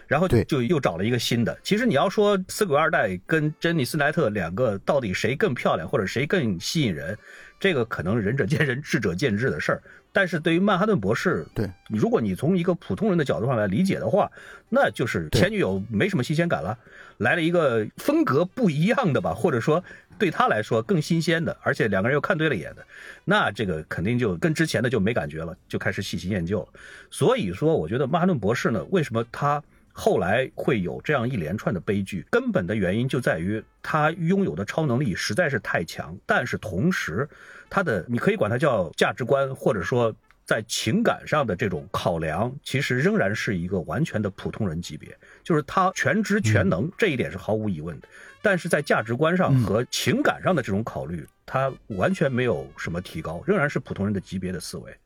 [0.09, 1.57] 然后就就又找了一个新的。
[1.63, 7.17] 其实你要说死鬼二代跟珍妮斯莱特两个到底谁更漂亮，或者谁更吸引人，
[7.61, 9.83] 这个可能仁者见仁，智者见智的事儿。
[10.17, 14.33] 但是对于曼哈顿博士，对，如果你从一个普通人的角度上来理解的话，
[14.71, 16.79] 那就是前女友没什么新鲜感了，
[17.19, 19.85] 来了一个风格不一样的吧，或者说
[20.19, 22.87] 对他来说更新鲜的，而且两个人又看对了眼的，
[23.27, 26.69] 那这个肯定就跟之前的就没感觉了，就开始喜新厌旧了。
[27.11, 29.63] 所以说，我觉得曼哈顿博士呢，为什么他
[29.99, 37.27] 后来会有这样一连串的悲剧，根本的原因就在于他拥有的超能力实在是太强，但是同时。
[37.69, 45.19] 他的你可以管他叫价值观，或者说在情感上的这种考量，其实仍然是一个完全的普通人级别。
[45.43, 48.07] 就是他全知全能这一点是毫无疑问的，
[48.41, 54.97] 但是在价值观上和情感上的这种考虑，他完全没有什么提高，仍然是普通人的级别的思维。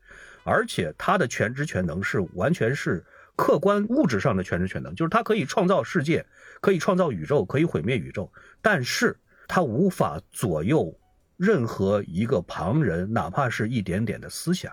[0.43, 3.03] 而且他的全知全能是完全是
[3.41, 6.23] 客观物质上的全知全能，就是他可以创造世界，
[6.61, 10.95] 可以创造宇宙，可以毁灭宇宙，但是他无法左右。
[11.37, 14.71] 任何一个旁人，哪怕是一点点的思想，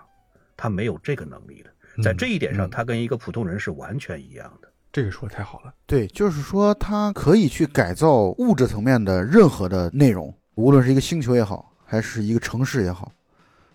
[0.54, 2.02] 他没有这个能力的。
[2.02, 4.70] 在这一点上，他跟一个普通人是完全一样的。
[4.92, 5.72] 这个说的太好了。
[5.87, 13.11] 对，就是说他可以去改造物质层面的任何的内容，无论是一个星球也好，还是一个城市也好，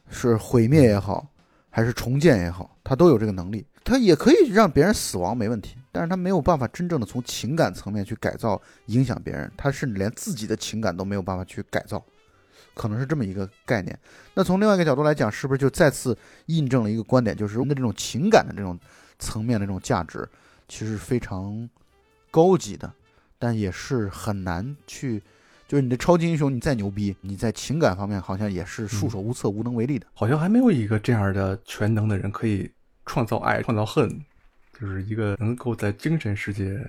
[0.08, 1.27] 是毁灭也好，
[1.75, 3.65] 还是重建也好，他都有这个能力。
[3.83, 5.75] 他也可以让别人死亡，没问题。
[5.91, 12.03] 但是他没有办法真正的从情感层面去改造、影响别人，他甚至连自己的情感都没有办法去改造。
[12.75, 13.97] 可能是这么一个概念。
[14.36, 18.79] 那从另外一个角度来讲，是不是就再次印证了一个观点，就是人的这种情感的这种
[19.17, 20.29] 层面的这种价值，
[20.67, 21.67] 其实非常
[22.29, 22.93] 高级的，
[23.39, 25.23] 但也是很难去，
[25.73, 30.05] 就是你的超级英雄，你再牛逼，你在情感方面好像也是束手无策、无能为力的。
[30.13, 32.69] 好像还没有一个这样的全能的人可以
[33.07, 34.07] 创造爱、创造恨，
[34.79, 36.79] 就是一个能够在精神世界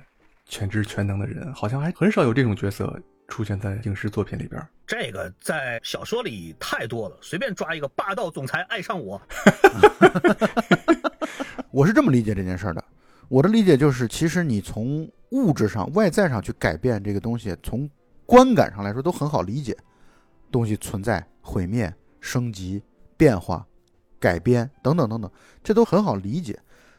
[0.45, 3.01] 全知全能的人，好像还很少有这种角色。
[3.27, 9.19] 出现在影视作品里边，这个在小说里太多了，随便抓一个霸道总裁爱上我。
[11.73, 12.85] 我是这么理解这件事的，
[13.29, 17.89] 我的理解就是，其实你从物质上、外在上去改变这个东西，从
[18.27, 19.77] 观感上来说都很好理解。
[20.51, 22.81] 东西存在、毁灭、升级、
[23.17, 23.67] 变化、
[24.21, 25.31] 改编等等等等，
[25.63, 26.57] 这都很好理解。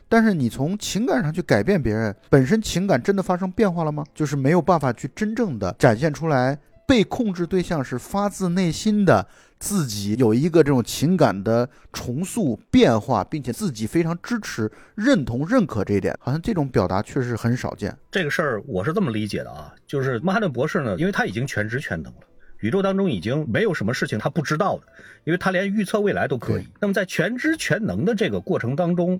[0.10, 4.04] 但是你从情感上去改变别人，本身情感真的发生变化了吗？
[4.14, 9.28] 就是没有办法去真正的展现出来，被控制对象是发自内心的
[9.60, 17.96] 自己有一个这种情感的重塑变化，并且自己非常支持、认同、认可这一点，好像这种表达确实很少见。
[18.12, 22.20] 这个事儿我是这么理解的啊，就是曼哈顿博士呢，因为他已经全知全能了。
[22.60, 24.84] 宇宙当中已经没有什么事情他不知道的，
[25.24, 26.68] 因为他连预测未来都可以。
[26.80, 29.20] 那么在全知全能的这个过程当中，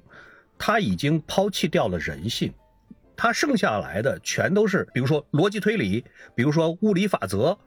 [0.58, 2.52] 他已经抛弃掉了人性，
[3.16, 6.04] 他剩下来的全都是，比如说逻辑推理，
[6.36, 7.58] 比如说物理法则、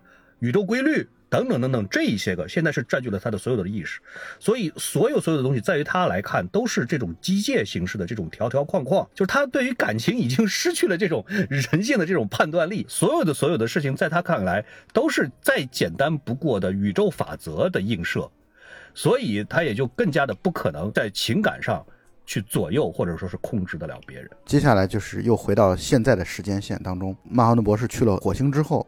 [0.41, 1.09] 宇宙规律。
[1.31, 4.01] 等等等等，这一些个现在是占据了他的所有的意识，
[4.41, 18.31] 所以所有所有的东西，在于他来看都是这种机械形式的这种条条框框，就是他对于感情已经失去了这种人性的这种判断力，所有的所有的事情在他看来都是再简单不过的宇宙法则的映射，
[18.95, 21.85] 所以他也就更加的不可能在情感上
[22.29, 24.31] 去左右或者说是控制得了别人。
[24.45, 28.87] 接下来就是又回到现在的时间线当中，曼哈顿博士去了火星之后。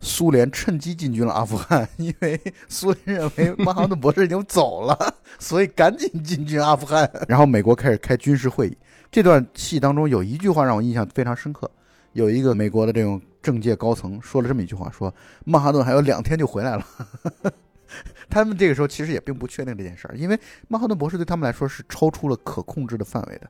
[0.00, 7.10] 苏联趁机进军了阿富汗，因为苏联认为曼哈顿博士已经走了， 所以赶紧进军阿富汗。
[7.26, 8.76] 然后美国开始开军事会议。
[9.10, 11.70] 这段戏当中有一句话让我印象非常深刻，
[12.12, 15.14] 有一个美国的这种政界高层说了这么一句话：说
[15.46, 16.86] 曼哈顿还有两天就回来了。
[18.28, 23.48] 他们这个时候其实也并不确定这件事儿，因为曼哈顿博士对他们来说是超出了可控制的范围的。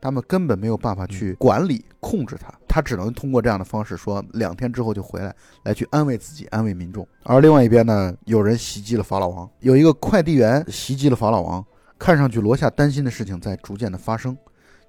[0.00, 7.08] 他们根本没有办法去管理、控制他，他只能通过这样的方式说两天之后就回来，来去安慰自己、安慰民众。
[7.22, 11.64] 而另外一边呢，有人袭击了法老王，有一个快递员袭击了法老王。
[11.96, 14.36] 看上去罗夏担心的事情在逐渐的发生，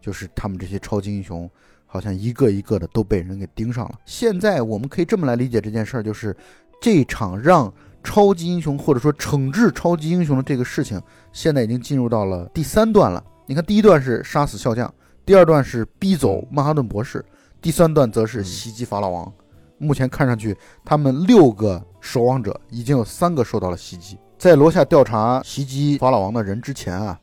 [0.01, 1.49] 就是他们这些超级英雄
[1.85, 3.97] 好像一个一个的都被人给盯上了。
[4.05, 6.35] 现在我们可以这么来理解这件事儿，就是
[6.81, 7.73] 这场让
[8.05, 11.01] 超级英雄或者说惩治超级英雄的这个事情，
[11.33, 13.21] 现在已经进入到了第三段了。
[13.47, 14.91] 你看，第一段是杀死笑匠。
[15.25, 17.25] 第二段是逼走曼哈顿博士，
[17.59, 19.33] 第三段则是袭击法老王。
[19.77, 24.17] 目前看上去，他们六个守望者已经有三个受到了袭击。
[24.37, 27.19] 在罗夏调查袭击法老王的人之前啊，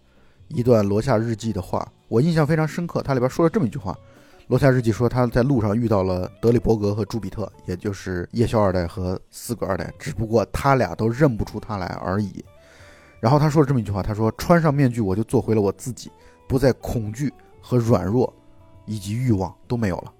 [0.48, 3.00] 一段罗夏日记的话，我印象非常深刻。
[3.02, 3.96] 它里边说了这么一句话：
[4.52, 12.44] 罗夏日记说他在路上遇到了德里伯格和朱比特，也就是夜宵二代和四个二代，只不过他俩都认不出他来而已。
[13.18, 16.10] 然后他说了这么一句话：他说穿上面具，我就做回了我自己，
[16.46, 17.32] 不再恐惧。
[17.62, 18.30] 和软弱，
[18.84, 20.12] 以及欲望都没有了，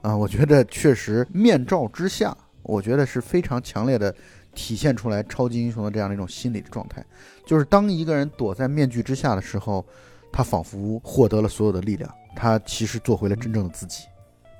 [0.00, 4.12] 啊，我觉得确实面罩之下，我觉得是非常强烈的
[4.56, 7.04] 体现出来超级英雄的这样的一种心理的状态，
[7.46, 9.86] 就是当一个人躲在面具之下的时候，
[10.32, 14.04] 他仿佛获得了所有的力量，他其实做回了真正的自己。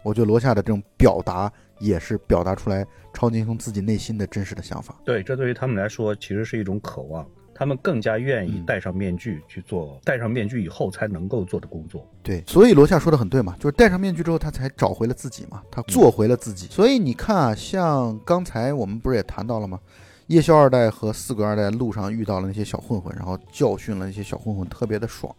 [0.03, 4.97] 我觉得罗夏的这种表达也是表达出来超级英雄自己内心的真实的想法。
[5.05, 7.25] 对，这对于他们来说其实是一种渴望。
[7.55, 12.07] 他们更加愿意戴上面具去做，戴上面具以后才能够做的工作。
[12.23, 16.69] 对，所以罗夏说的很对嘛，就是戴上面具之后，他才找回了自己嘛，他做回了自己。
[16.69, 19.81] 所以你看啊，像刚才我们不是也谈到了吗？
[20.29, 25.35] 夜宵二代和四鬼二代路上遇到了那些小混混，然后教训了那些小混混，特别的爽。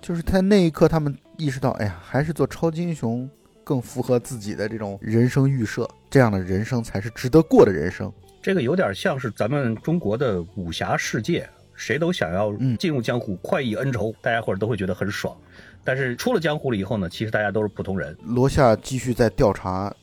[0.00, 3.28] 就是在那一刻，他们意识到，哎呀，还是做超级英雄
[3.62, 8.12] 更符合自己的这种人生预设，这样的人生才是值得过的人生。
[8.42, 15.36] 这个有点像是咱们中国的武侠世界，谁都想要进入江湖，快意恩仇，大家伙儿都会觉得很爽。
[15.84, 18.16] 但是出了江湖了以后呢，其实大家都是普通人。
[18.24, 19.94] 罗夏继续在调查，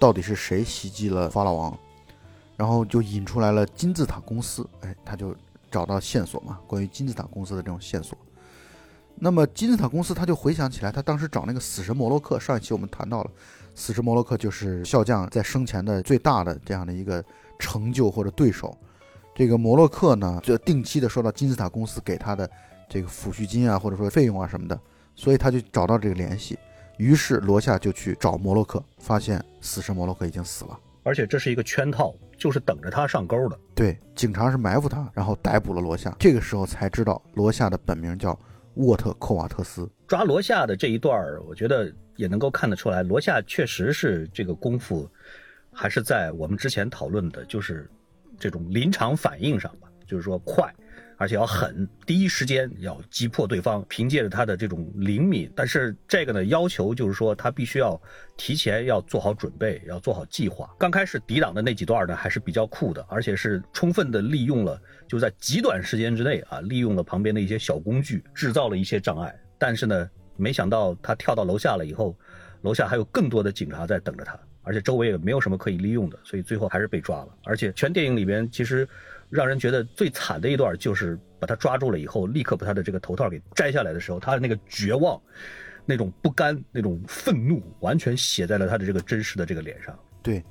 [0.00, 1.78] 到底是谁袭击了法老王，
[2.56, 4.68] 然后就引出来了金字塔公司。
[4.80, 5.34] 哎，他就
[5.70, 8.18] 找到线索嘛，关于金字塔公司的这种线索。
[9.16, 12.38] 那么金字塔公司，他就回想起来，他当时找那个死神摩洛克。
[12.38, 13.30] 上一期我们谈到了，
[13.74, 17.24] 死神摩洛克就是笑匠在生前的最大的这样的一个。
[17.56, 18.76] 成就或者对手，
[19.32, 22.50] 这个摩洛克呢，就定期的收到金字塔公司给他的
[22.88, 24.78] 这个抚恤金啊，或者说费用啊什么的，
[25.14, 26.58] 所以他就找到这个联系。
[26.98, 33.56] 于是罗夏就去找摩洛克，发现死神摩洛克已经死了，而且这是一个圈套，就是等着他上钩的。
[33.72, 36.14] 对，警察是埋伏他，然后逮捕了罗夏。
[36.18, 38.36] 这个时候才知道罗夏的本名叫
[38.74, 39.90] 沃特·科瓦特斯。
[40.06, 45.08] 抓罗夏的这一段儿，我觉得也能够看得出来，罗夏确实是这个功夫。
[45.76, 47.90] 还是在我们之前讨论的，就是
[48.38, 50.72] 这种临场反应上吧，就是说快，
[51.16, 53.84] 而且要狠，第一时间要击破对方。
[53.88, 58.00] 凭借着他的这种灵敏，但是这个呢，要求就是说他必须要
[58.36, 60.68] 提前要做好准备，要做好计划。
[60.78, 69.34] 刚开始抵挡的那几段呢，还是比较酷的，而且是充分的利用了，就在极短时间之内啊，利用了旁边的一些小工具，制造了一些障碍。
[69.58, 72.16] 但是呢，没想到他跳到楼下了以后，
[72.62, 74.38] 楼下还有更多的警察在等着他。
[74.66, 77.28] 而且周围也没有什么可以利用的，所以最后还是被抓了。
[77.44, 78.88] 而且全电影里边，其实
[79.34, 81.18] 让人觉得最惨的一段就是。
[81.40, 85.20] 把他抓住了以后，立刻把他的这个头套给摘下来的时候，他的那个绝望、
[85.84, 89.94] 那种不甘、那种愤怒，完全写在了他的这个真实的这个脸上。
[90.22, 90.42] 对，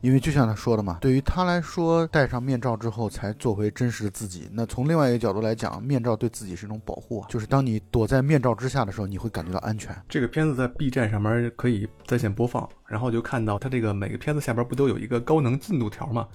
[0.00, 4.48] 因为就像他说的嘛，对于他来说，戴上面罩之后才做回真实的自己。
[4.50, 9.94] 那从另外一个角度来讲，面罩对自己是一种保护啊，就是当你躲在面罩之下的时候，你会感觉到安全。
[10.08, 16.26] 这个片子在 B 站上面可以在线播放，然后就看到它这个每个片子下边不都有一个高能进度条嘛？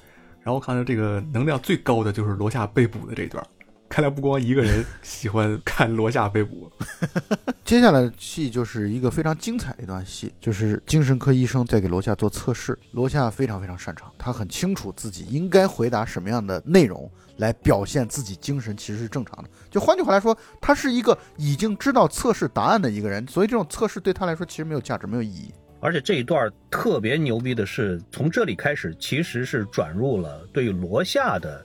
[0.44, 3.44] 然后看到这个能量最高的就是罗夏被捕的这一段。
[3.90, 6.72] 看来不光一个人 喜欢看罗夏被捕。
[7.64, 12.78] 接下来的戏就是一个非常精彩的一段戏，就是精神科医生在给罗夏做测试。
[12.92, 19.50] 罗夏非常非常擅长，他很清楚自己应该回答什么样的内容来表现自己精神其实是正常的。
[19.70, 25.54] 就换句话来说，他是一个已经知道测试答案的一个人，所以这种测试对他来说其实没有价值，没有意义。
[25.84, 31.64] 而且这一段特别牛逼的是，从这里开始其实是转入了对罗夏的。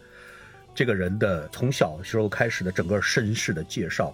[0.75, 4.13] 这个人的从小时候开始的整个身世的介绍，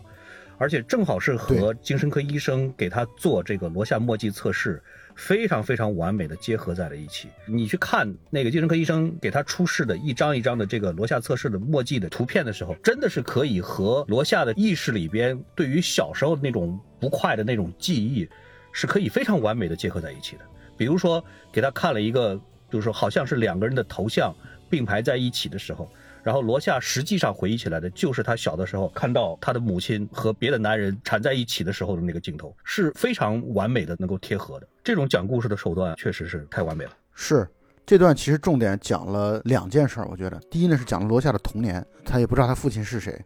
[0.59, 4.83] 而且正好是和精神科医生给他做这个罗夏墨迹测试，
[5.15, 7.29] 非常非常完美的结合在了一起。
[7.47, 18.29] 你去看那个精神科医生给他出示的一张一张的这个罗夏测试的墨迹的图片的时候，真的是可以和罗夏的意识里边对于小时候的那种不快的那种记忆，
[18.75, 20.43] 是可以非常完美的结合在一起的。
[20.77, 24.35] 比如说给他看了一个，就是说好像是两个人的头像
[24.68, 25.89] 并排在一起的时候。
[26.22, 34.66] 然后罗夏实际上回忆起来的，就是他小的时候看到他的母亲和别的男人缠在一起的时候的那个镜头，是非常完美的，能够贴合的。
[34.83, 36.93] 这种讲故事的手段确实是太完美了。
[37.12, 37.47] 是
[37.85, 43.22] 这段其实重点讲了两件事儿，我觉得第一呢是讲了罗夏的童年，他也不知道他父亲是谁，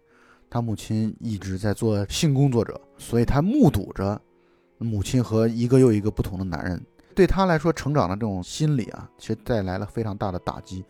[0.50, 4.20] 他母亲一直在做性工作者，所以他目睹着
[4.78, 6.80] 母亲和一个又一个不同的男人，
[7.14, 10.84] 对他来说成长的这种心理啊，其实带来了非常大的打击。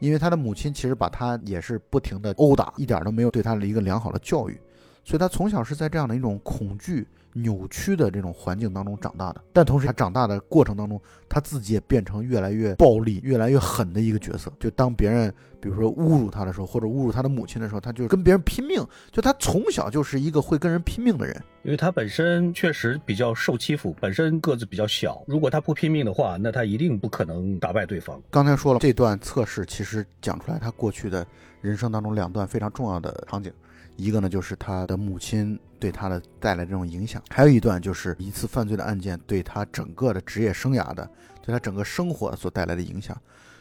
[0.00, 4.60] 因为他的母亲其实把他也是不停的殴打，一点都没有对他的一个良好的教育，
[5.04, 9.42] 所以他从小是在这样的一种恐惧、扭曲的这种环境当中长大的。
[9.52, 14.52] 但同时，他长大的过程当中，他自己也变成越来越暴力、越来越狠的一个角色。
[14.58, 15.32] 就当别人。
[15.60, 18.80] 比如说侮辱他的时候，或者侮辱他的母亲的时候，他就跟别人拼命。
[19.10, 25.20] 就他从小就是一个会跟人拼命的人，因为他本身确实比较受欺负，本身个子比较小。
[25.26, 28.22] 如果他不拼命的话，那他一定不可能打败对方。
[28.30, 31.26] 刚才说了，这段测试其实讲出来他过去的
[31.60, 33.52] 人生当中两段非常重要的场景，
[33.96, 41.08] 一个呢就是他的母亲对他的带来这种影响，还有一段就是一次犯罪的案件对他整个的职业生涯的，
[41.42, 43.16] 对他整个生活所带来的影响。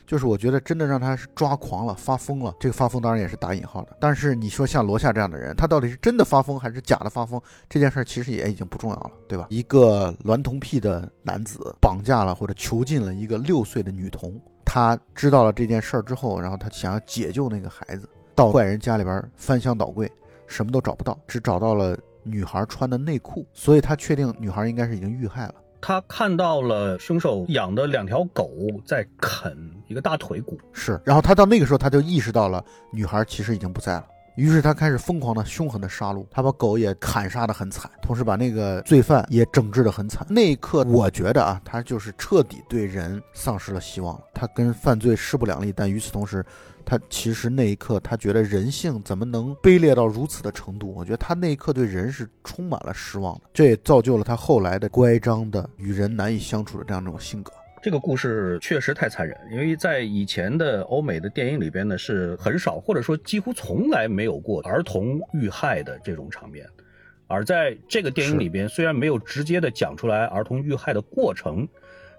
[0.05, 2.55] 就是我觉得真的让他是抓狂了、发疯了。
[2.61, 3.97] 这个发疯当然也是打引号的。
[3.99, 7.41] 但是你说像罗夏这样的人，他到底是真的发疯还是假的发疯？
[7.68, 9.47] 这件事其实也已经不重要了，对吧？
[9.49, 20.09] 一个娈童癖的男子绑架了或者囚禁了一个六岁的女童，他知道了这件事儿之后，然后他想要解救那个孩子，到坏人家里边翻箱倒柜，
[20.47, 21.97] 什么都找不到，只找到了
[22.28, 25.55] 女孩穿的内裤，所以他确定女孩应该是已经遇害了。
[25.80, 28.49] 他看到了凶手养的两条狗
[28.84, 29.55] 在啃
[29.88, 30.99] 一个大腿骨，是。
[31.05, 34.05] 然后他到那个时候，他就意识到了女孩其实已经不在了。
[34.36, 40.25] 于是他开始疯狂的、凶狠的杀戮，他把狗也砍杀的很惨，同时把那个罪犯也整治的很惨。
[40.30, 44.21] 那一刻，我觉得啊，他就是彻底对人丧失了希望了。
[44.34, 46.45] 他跟犯罪势不两立，但与此同时，
[46.89, 50.93] 他其实那一刻，他觉得人性怎么能卑劣到如此的程度？
[50.95, 57.51] 我觉得他那一刻对人是充满了失望的，这也造就了他后来的乖张的、与人难以相处的这样一种性格。
[57.83, 66.65] 这个故事确实太残忍，因为在以前的欧美的电影里边呢，是很少或者说几乎从来没有过儿童遇害的这种场面，
[67.27, 71.67] 而在这个电影里边，虽然没有直接的讲出来儿童遇害的过程，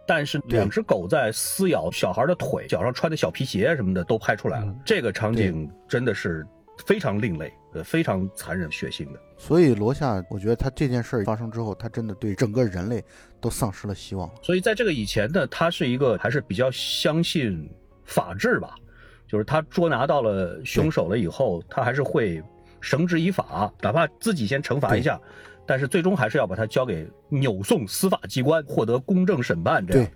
[0.09, 6.45] 但是两只狗在撕咬小孩的腿，脚上穿的小皮鞋什么的都拍出来了，这个场景真的是
[6.87, 7.53] 非常另类。
[7.75, 9.21] 呃，非常残忍血腥的。
[9.37, 13.05] 所以罗夏，我觉得他这件事儿发生之后，他真的对整个人类
[13.43, 14.29] 都丧失了希望。
[14.43, 17.71] 所以在这个以前呢，他是一个还是比较相信
[18.07, 18.75] 法治吧，
[19.27, 22.43] 就是他捉拿到了凶手了以后，他还是会
[22.81, 25.21] 绳之以法，哪怕自己先惩罚一下，
[25.69, 30.11] 但是最终还是要把它交给扭送司法机关，获得公正审判这样。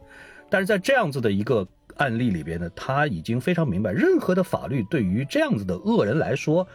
[0.51, 1.65] 但是在这样子的一个
[1.97, 6.67] 案例里边呢，他已经非常明白，任何的法律对于这样子的恶人来说。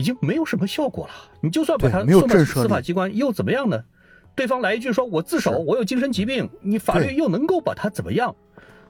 [0.00, 1.12] 已经没有什么效果了。
[1.40, 3.82] 你就算把他送到司法机关，又怎么样呢？
[4.36, 8.32] 对方来一句说：“我自首，我有精神疾病。”你法律又能够把他怎么样？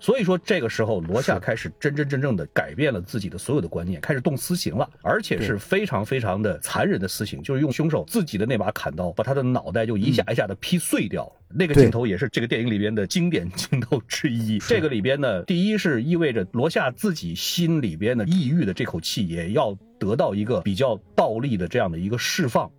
[0.00, 11.30] 所以说这个时候罗夏开始真真正正的改变了自己的所有的观念，开始动私刑了，而且是非常非常的残忍的私刑，就是用凶手自己的那把砍刀把他的脑袋就一下一下的劈碎掉。
[11.50, 14.58] 那个镜头也是这个电影里边的经典镜头之一。
[14.58, 22.70] 这个里边呢，第一是意味着罗夏自己心里边的抑郁的这口气也要得到一个比较暴力的这样的一个释放。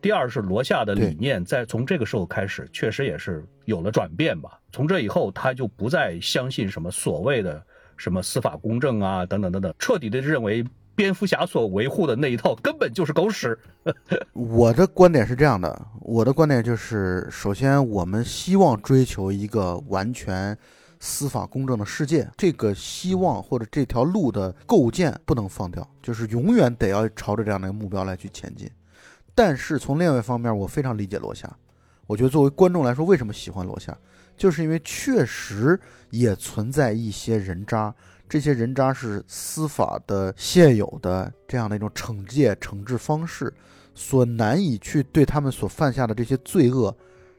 [0.00, 4.60] 第二是罗夏的理念，在从这个时候开始，确实也是有了转变吧。
[4.72, 7.64] 从这以后，他就不再相信什么所谓的
[7.96, 10.64] 什么司法公正啊，等等等等，彻底的认为
[10.96, 13.58] 蝙蝠侠所维护的那一套根本就是狗屎。
[14.32, 20.56] 我的观点是这样的，我的观点就是，首先我们希望追求一个完全
[21.00, 28.68] 司法公正的世界，这个希望或者这条路的构建不能放掉，就是永远得要朝着这样的一个目标来去前进。
[29.34, 31.50] 但是从另外一方面，我非常理解罗夏。
[32.06, 33.96] 我觉得作为观众来说，为什么喜欢罗夏，
[34.36, 35.78] 就是因为确实
[36.10, 37.94] 也存在一些人渣，
[38.28, 43.52] 这些人渣是司法的现有的这样的一种惩戒惩治方式
[43.94, 46.94] 所难以去对他们所犯下的这些罪恶，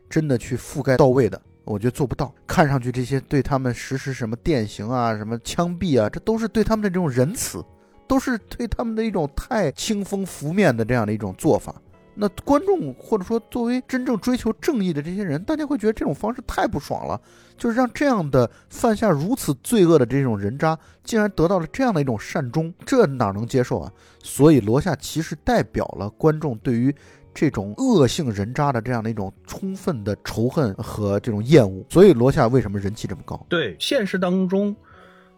[0.09, 1.41] 真的去覆盖到位的。
[1.63, 2.33] 我觉得做不到。
[2.45, 7.63] 看上去这些对他们实施什么电刑啊、什么枪毙啊，这都是对他们的这种仁慈，
[8.07, 11.75] 都是对他们的一种太清风拂面的这样的一种做法。
[12.15, 17.19] 那观众或者说作为真正追求正义的这些人，大家会觉得这种方式太不爽了，
[17.57, 23.91] 就是让这样的犯下如此罪恶的这种人渣，竟然得到了这样的一种善终，这哪能接受啊？
[24.23, 26.95] 所以罗夏其实代表了观众对于
[27.33, 31.83] 这种恶性人渣的这样的一种充分的仇恨和这种厌恶。
[31.89, 33.45] 所以罗夏为什么人气这么高？
[33.49, 34.75] 对，现实当中。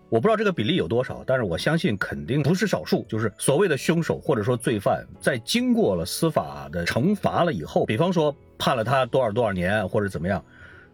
[0.10, 3.06] 我不知道这个比例有多少，但是我相信肯定不是少数。
[3.10, 10.44] 就是所谓的凶手或者说罪犯，在经过了司法的惩罚了以后，比方说判了他多少多少年或者怎么样，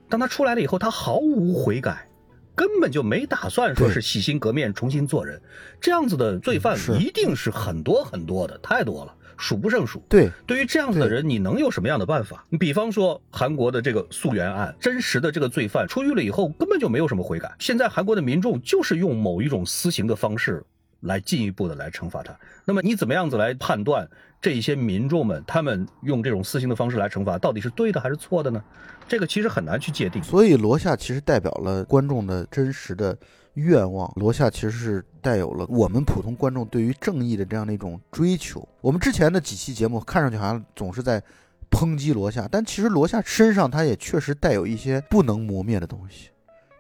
[0.10, 2.08] 当他出来了以后，他毫无悔改，
[2.56, 5.40] 根本就没打算说是洗心革面重新做人。
[5.80, 9.14] 这样子的罪犯一定是很多很多的，太多了。
[9.38, 10.04] 数不胜数。
[10.10, 12.46] 对，对于这样子的人，你能有什么样的办法？
[12.50, 17.52] 你比方说韩国的这个溯源案，真实的这个罪犯出狱了以后，根本就没有什么悔改。
[17.60, 20.64] 现在韩国的民众就是用某一种私刑的方式
[21.02, 22.34] 来进一步的来惩罚他。
[22.66, 24.10] 那么你怎么样子来判断
[24.42, 28.64] 这些民众们他们用这种私刑的方式来惩罚到底是对的还是错的呢？
[29.08, 30.24] 这个其实很难去界定。
[30.24, 33.18] 所以罗夏其实代表了观众的真实的。
[33.54, 38.68] 愿望，罗夏其实是带有了我们普通观众对于正义的这样的一种追求。
[38.82, 41.22] 我们之前的几期节目看上去好像总是在
[41.70, 46.30] 抨击罗夏，但其实罗夏身上他也确实带有一些不能磨灭的东西。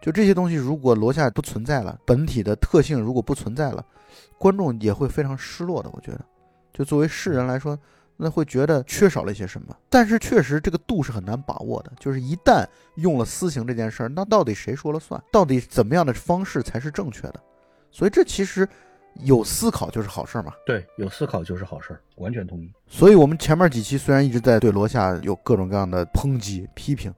[0.01, 3.85] 就这些东西，如果罗夏不存在了，本体的特性如果不存在了，
[4.37, 5.89] 观众也会非常失落的。
[5.93, 6.25] 我觉得，
[6.73, 7.77] 就作为世人来说。
[8.15, 11.91] 那会觉得缺少了一些什么，但是确实这个度是很难把握的。
[11.99, 15.21] 就是一旦用了私刑这件事儿，那到底谁说了算？
[15.31, 17.35] 到底怎么样的方式才是正确的？
[17.91, 18.67] 所以这其实
[19.23, 20.53] 有思考就是好事嘛。
[20.65, 22.71] 对，有思考就是好事，完全同意。
[22.87, 27.13] 所以我们前面几期虽然一直在对罗夏有各种各样的抨击批评，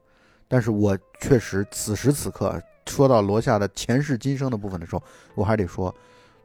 [0.48, 5.04] 但是我确实此时此刻说到罗夏的前世今生的部分的时候，
[5.36, 5.94] 我还得说，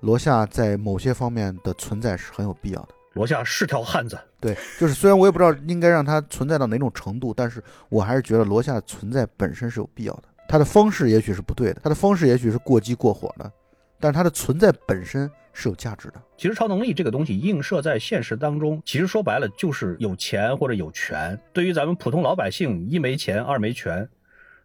[0.00, 2.88] 罗夏在某些方面的存在是很有必要的。
[3.14, 10.24] 罗夏是条汉子，对，就是虽然我也不知道应该让他存在到哪种程度，但是我还是觉得罗夏存在本身是有必要的。
[10.48, 13.50] 他的方式也许是不对的，他的方式也许是过激过火的，
[13.98, 16.22] 但是他的存在本身是有价值的。
[16.36, 21.36] 其实超能力这个东西映射在现实当中，其实说白了就是有钱或者有权。
[21.52, 24.08] 对于咱们普通老百姓，一没钱，二没权，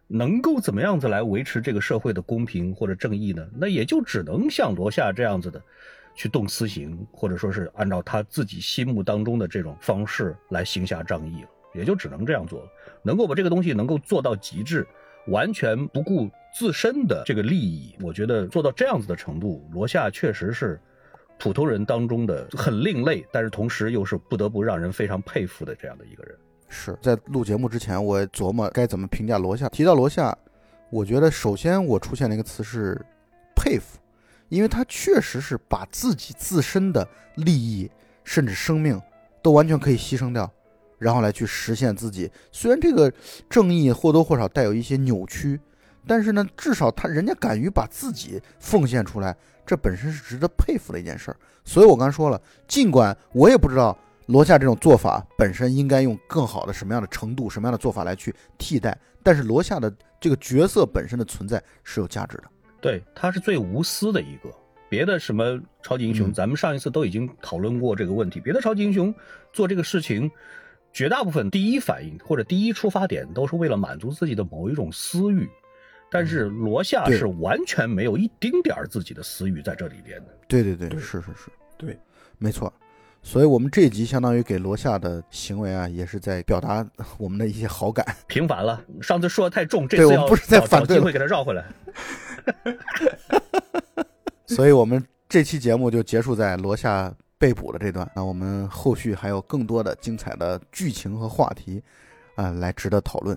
[0.06, 3.44] 能够怎么样子来维持这个社会的公平或者正义呢？
[3.56, 5.60] 那也就只能像罗夏这样子的。
[6.16, 12.68] 去动私刑，或者说是按照他自己心目当中的这种方式来行侠仗义了，也就只能这样做了。
[13.02, 14.84] 能够把这个东西能够做到极致，
[15.28, 20.80] 完全不顾自身的这个利益，我觉得做到这样子的程度，罗夏确实是
[21.38, 26.34] 普通人当中的很另类，但是同时又是不得不让人非常佩服的这样的一个人。
[26.68, 29.68] 是在录节目之前，我琢磨该怎么评价罗夏。
[29.68, 30.36] 提到罗夏，
[30.90, 32.98] 我觉得首先我出现了一个词是
[33.54, 33.98] 佩服。
[34.48, 37.90] 因为他确实是把自己自身的利益，
[38.24, 39.00] 甚至生命，
[39.42, 40.50] 都完全可以牺牲掉，
[40.98, 42.30] 然后来去实现自己。
[42.52, 43.12] 虽然这个
[43.48, 45.60] 正义或多或少带有一些扭曲，
[46.06, 49.36] 但是呢，至少他人家敢于把自己奉献出来，
[49.66, 51.36] 这本身是值得佩服的一件事儿。
[51.64, 62.44] 所以我刚说了，尽管我也不知道罗夏这种做法本身应该用更好的什么样的程度、什么样的做法来去替代，但是罗夏的这个角色本身的存在是有价值的。
[62.80, 64.50] 对，他是最无私的一个。
[64.88, 68.38] 别的什么超级英雄，咱们上一次都已经讨论过这个问题。
[68.38, 69.12] 别的超级英雄
[69.52, 70.30] 做这个事情，
[70.92, 75.48] 绝大部分第一反应或者第一出发点都是为了满足自己的某一种私欲。
[76.08, 80.26] 但是罗夏是完全没有一丁点儿自己的私欲在这里边的。
[80.46, 81.98] 对对对，对是是是，对，
[82.38, 82.72] 没错。
[83.24, 88.06] 所以我们这一集相当于给罗夏的行为啊，也是在表达我们的一些好感。
[88.28, 91.64] 平凡了，上次说的太重，这次要不是在反对了找机会给他绕回来。
[94.46, 98.08] 所以我们这期节目就结束在罗夏被捕的这段。
[98.14, 101.82] 那我们后续还有更多的精彩的剧情和话题
[102.36, 103.36] 啊、来值得讨论。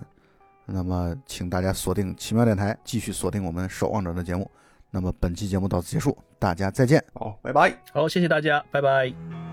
[0.66, 4.48] 那么，请大家锁定奇妙电台，继续锁定我们守望者的节目。
[4.90, 7.04] 那么本期节目到此结束，大家再见。
[7.14, 7.76] 好，拜拜。
[7.92, 9.49] 好，谢谢大家，拜拜。